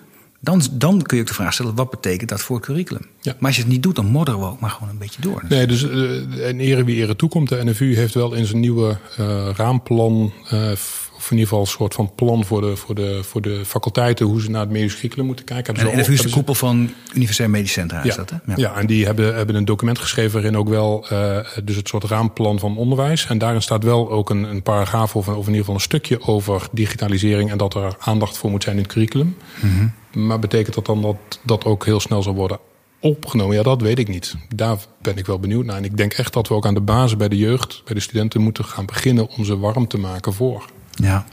[0.44, 3.06] dan, dan kun je ook de vraag stellen: wat betekent dat voor het curriculum?
[3.22, 3.36] Ja.
[3.40, 5.44] Maar als je het niet doet, dan modderen we ook maar gewoon een beetje door.
[5.50, 7.50] Nee, dus uh, en ere wie ere toekomt.
[7.50, 10.34] De NFU heeft wel in zijn nieuwe uh, raamplan.
[10.54, 11.01] Uh, of
[11.32, 14.42] in ieder geval een soort van plan voor de, voor de, voor de faculteiten hoe
[14.42, 15.76] ze naar het medisch curriculum moeten kijken.
[15.76, 18.36] En de NFU is de koepel van Universitair Medisch Centra, ja, is dat hè?
[18.46, 18.54] Ja.
[18.56, 22.04] ja, en die hebben, hebben een document geschreven waarin ook wel uh, dus het soort
[22.04, 23.26] raamplan van onderwijs.
[23.26, 26.22] En daarin staat wel ook een, een paragraaf of, of in ieder geval een stukje
[26.22, 29.38] over digitalisering en dat er aandacht voor moet zijn in het curriculum.
[29.62, 30.28] Mm -hmm.
[30.28, 32.60] Maar betekent dat dan dat dat ook heel snel zal worden
[33.00, 33.56] opgenomen?
[33.56, 34.36] Ja, dat weet ik niet.
[34.56, 35.78] Daar ben ik wel benieuwd naar.
[35.78, 38.00] En ik denk echt dat we ook aan de basis bij de jeugd, bij de
[38.00, 40.66] studenten moeten gaan beginnen om ze warm te maken voor.
[41.02, 41.26] Ja,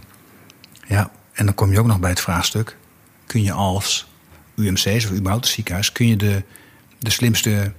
[0.86, 1.10] ja.
[1.32, 2.76] en dan kom je ook nog bij het vraagstuk:
[3.26, 4.06] kun je als
[4.54, 6.42] UMC's of überhaupt het ziekenhuis, kun je de,
[6.98, 7.72] de slimste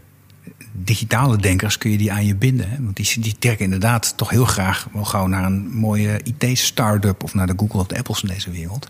[0.72, 2.70] digitale denkers kun je die aan je binden.
[2.70, 2.76] Hè?
[2.84, 7.34] Want die, die trekken inderdaad toch heel graag wel gauw naar een mooie IT-startup of
[7.34, 8.88] naar de Google of de Apples in deze wereld.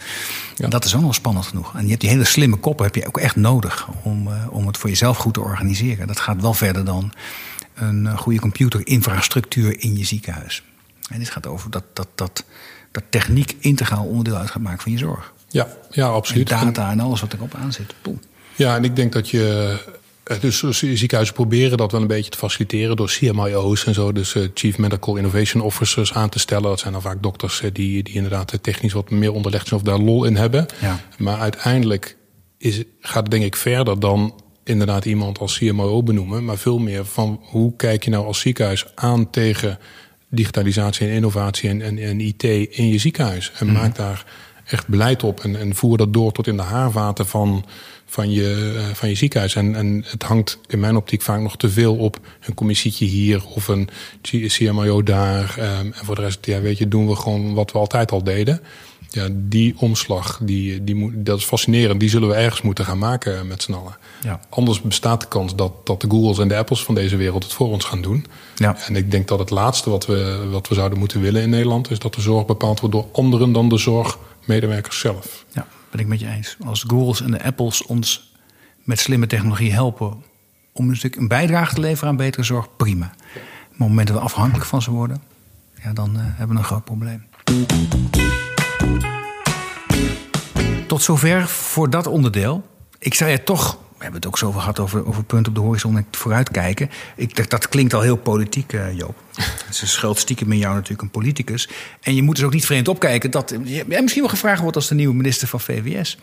[0.56, 0.68] Ja.
[0.68, 1.76] Dat is ook nog spannend genoeg.
[1.76, 4.68] En je hebt die hele slimme koppen heb je ook echt nodig om, uh, om
[4.68, 6.08] het voor jezelf goed te organiseren.
[6.08, 7.14] Dat gaat wel verder dan
[7.74, 10.64] een goede computerinfrastructuur in je ziekenhuis.
[11.10, 12.46] En dit gaat over dat, dat, dat,
[12.92, 15.34] dat techniek integraal onderdeel uit gaat maken van je zorg.
[15.48, 16.52] Ja, ja absoluut.
[16.52, 17.94] En data en alles wat erop aan zit.
[18.56, 19.78] Ja, en ik denk dat je
[20.40, 24.48] dus ziekenhuizen proberen dat wel een beetje te faciliteren door CMIO's en zo, dus uh,
[24.54, 26.64] Chief Medical Innovation Officers aan te stellen.
[26.64, 29.86] Dat zijn dan vaak dokters uh, die, die inderdaad technisch wat meer onderlegd zijn of
[29.86, 30.66] daar lol in hebben.
[30.82, 31.00] Ja.
[31.18, 32.18] Maar uiteindelijk
[32.58, 37.06] is, gaat het denk ik verder dan inderdaad iemand als CMO benoemen, maar veel meer
[37.06, 39.80] van hoe kijk je nou als ziekenhuis aan tegen
[40.30, 43.52] digitalisatie en innovatie en, en, en IT in je ziekenhuis.
[43.60, 43.74] En mm.
[43.74, 44.26] maak daar
[44.66, 47.66] echt beleid op en, en voer dat door tot in de haarvaten van
[48.10, 49.56] van je, uh, van je ziekenhuis.
[49.56, 53.46] En, en het hangt in mijn optiek vaak nog te veel op een commissietje hier
[53.46, 53.90] of een
[54.22, 55.56] CMIO daar.
[55.58, 58.24] Um, en voor de rest, ja, weet je, doen we gewoon wat we altijd al
[58.24, 58.62] deden.
[59.12, 62.00] Ja, die omslag, die, die moet, dat is fascinerend.
[62.00, 63.98] Die zullen we ergens moeten gaan maken met z'n allen.
[64.22, 64.40] Ja.
[64.50, 67.54] Anders bestaat de kans dat, dat de Googles en de Apples van deze wereld het
[67.54, 68.26] voor ons gaan doen.
[68.56, 68.78] Ja.
[68.88, 71.92] En ik denk dat het laatste wat we, wat we zouden moeten willen in Nederland...
[71.92, 75.46] is dat de zorg bepaald wordt door anderen dan de zorgmedewerkers zelf.
[75.54, 76.58] Ja, ben ik met je eens.
[76.66, 78.34] Als Googles en de Apples ons
[78.84, 80.24] met slimme technologie helpen...
[80.72, 83.06] om een stuk een bijdrage te leveren aan betere zorg, prima.
[83.06, 85.22] Maar op het moment dat we afhankelijk van ze worden...
[85.84, 87.24] Ja, dan uh, hebben we een groot probleem.
[90.88, 92.68] Tot zover voor dat onderdeel.
[93.00, 95.66] Ik zei het toch, we hebben het ook zoveel gehad over, over punten op de
[95.66, 96.90] horizon en vooruitkijken.
[97.16, 99.16] Ik dacht, dat klinkt al heel politiek, uh, Joop.
[99.70, 101.70] Ze schuilt stiekem in jou natuurlijk een politicus.
[102.02, 104.88] En je moet dus ook niet vreemd opkijken dat je misschien wel gevraagd wordt als
[104.88, 106.18] de nieuwe minister van VWS.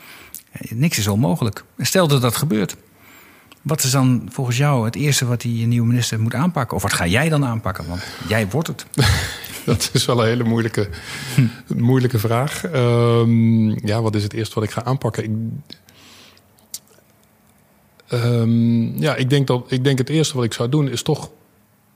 [0.68, 1.64] Niks is onmogelijk.
[1.78, 2.76] Stel dat dat gebeurt.
[3.62, 6.76] Wat is dan volgens jou het eerste wat die nieuwe minister moet aanpakken?
[6.76, 7.88] Of wat ga jij dan aanpakken?
[7.88, 8.86] Want jij wordt het.
[9.72, 10.88] Dat is wel een hele moeilijke,
[11.74, 12.64] moeilijke vraag.
[12.74, 15.24] Um, ja, wat is het eerste wat ik ga aanpakken?
[15.24, 15.30] Ik,
[18.12, 21.30] um, ja, ik denk, dat, ik denk het eerste wat ik zou doen is toch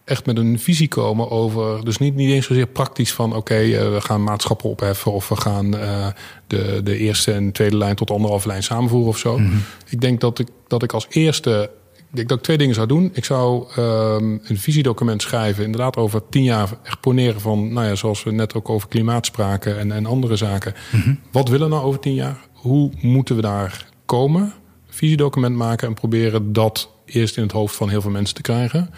[0.05, 1.85] echt met een visie komen over.
[1.85, 5.13] Dus niet, niet eens zozeer praktisch van: oké, okay, uh, we gaan maatschappen opheffen.
[5.13, 6.07] of we gaan uh,
[6.47, 9.39] de, de eerste en tweede lijn tot anderhalve lijn samenvoeren of zo.
[9.39, 9.63] Mm -hmm.
[9.89, 11.71] Ik denk dat ik, dat ik als eerste
[12.11, 13.11] ik denk dat ik twee dingen zou doen.
[13.13, 17.95] Ik zou um, een visiedocument schrijven, inderdaad over tien jaar echt poneren van, nou ja,
[17.95, 20.75] zoals we net ook over klimaat spraken en, en andere zaken.
[20.93, 21.21] Mm -hmm.
[21.31, 22.39] Wat willen we nou over tien jaar?
[22.53, 24.53] Hoe moeten we daar komen?
[24.89, 28.91] Visiedocument maken en proberen dat eerst in het hoofd van heel veel mensen te krijgen.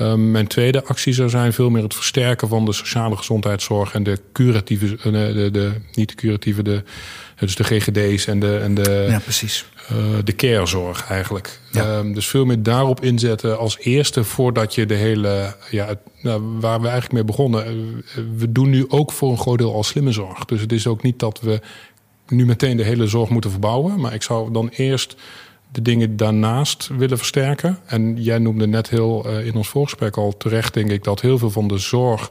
[0.00, 4.02] Um, mijn tweede actie zou zijn veel meer het versterken van de sociale gezondheidszorg en
[4.02, 6.82] de curatieve, de, de, de niet de curatieve, de,
[7.38, 9.66] dus de GGD's en de, en de, ja, precies.
[9.92, 11.60] Uh, de carezorg eigenlijk.
[11.70, 11.98] Ja.
[11.98, 16.42] Um, dus veel meer daarop inzetten als eerste voordat je de hele, ja, het, nou,
[16.60, 17.64] waar we eigenlijk mee begonnen.
[18.36, 20.44] We doen nu ook voor een groot deel al slimme zorg.
[20.44, 21.60] Dus het is ook niet dat we
[22.28, 24.00] nu meteen de hele zorg moeten verbouwen.
[24.00, 25.16] Maar ik zou dan eerst
[25.72, 27.78] de dingen daarnaast willen versterken.
[27.86, 31.38] En jij noemde net heel uh, in ons voorgesprek al terecht, denk ik, dat heel
[31.38, 32.30] veel van de zorg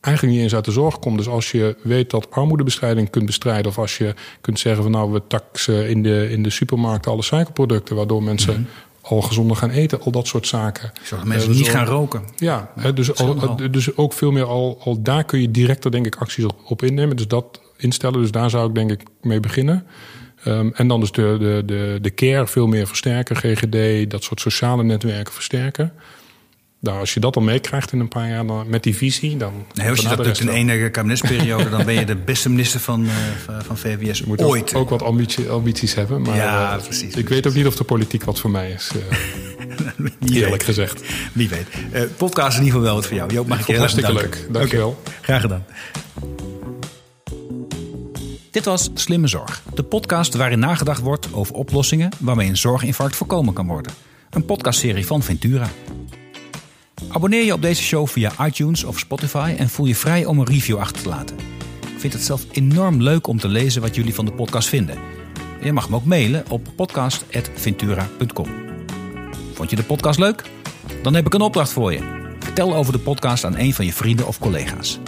[0.00, 1.18] eigenlijk niet eens uit de zorg komt.
[1.18, 5.12] Dus als je weet dat armoedebestrijding kunt bestrijden, of als je kunt zeggen van nou
[5.12, 9.10] we taxen in de, in de supermarkt alle suikerproducten, waardoor mensen mm -hmm.
[9.10, 10.92] al gezonder gaan eten, al dat soort zaken.
[11.02, 12.22] Zodat mensen uh, dus niet al, gaan roken.
[12.36, 16.06] Ja, ja dus, al, dus ook veel meer al, al daar kun je directer denk
[16.06, 17.16] ik acties op, op innemen.
[17.16, 19.86] Dus dat instellen, dus daar zou ik denk ik mee beginnen.
[20.46, 24.40] Um, en dan dus de, de, de, de care veel meer versterken, GGD, dat soort
[24.40, 25.92] sociale netwerken versterken.
[26.80, 29.52] Nou, als je dat al meekrijgt in een paar jaar dan, met die visie, dan.
[29.74, 33.04] Nee, als je dat doet in één kabinetsperiode, dan ben je de beste minister van,
[33.04, 33.10] uh,
[33.62, 34.74] van VWS je moet ooit.
[34.74, 36.22] Ook, ook wat ambitie, ambities hebben.
[36.22, 37.02] Maar ja, uh, precies.
[37.02, 37.28] Ik precies.
[37.28, 38.90] weet ook niet of de politiek wat voor mij is.
[39.68, 40.62] Uh, eerlijk weet.
[40.62, 41.02] gezegd.
[41.32, 41.66] Wie weet.
[41.92, 43.32] Uh, podcast is in ieder geval wel wat voor jou.
[43.32, 44.46] Joop, mag ik je heel Hartstikke leuk.
[44.50, 44.88] Dankjewel.
[44.88, 45.14] Okay.
[45.20, 45.64] Graag gedaan.
[48.50, 53.54] Dit was Slimme Zorg, de podcast waarin nagedacht wordt over oplossingen waarmee een zorginfarct voorkomen
[53.54, 53.92] kan worden.
[54.30, 55.68] Een podcastserie van Ventura.
[57.08, 60.46] Abonneer je op deze show via iTunes of Spotify en voel je vrij om een
[60.46, 61.36] review achter te laten.
[61.80, 64.98] Ik vind het zelf enorm leuk om te lezen wat jullie van de podcast vinden.
[65.62, 68.48] Je mag me ook mailen op podcast.ventura.com.
[69.54, 70.42] Vond je de podcast leuk?
[71.02, 72.34] Dan heb ik een opdracht voor je.
[72.38, 74.98] Vertel over de podcast aan een van je vrienden of collega's.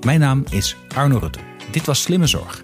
[0.00, 1.38] Mijn naam is Arno Rutte.
[1.70, 2.62] Dit was Slimme Zorg.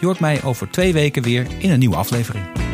[0.00, 2.65] Je hoort mij over twee weken weer in een nieuwe aflevering.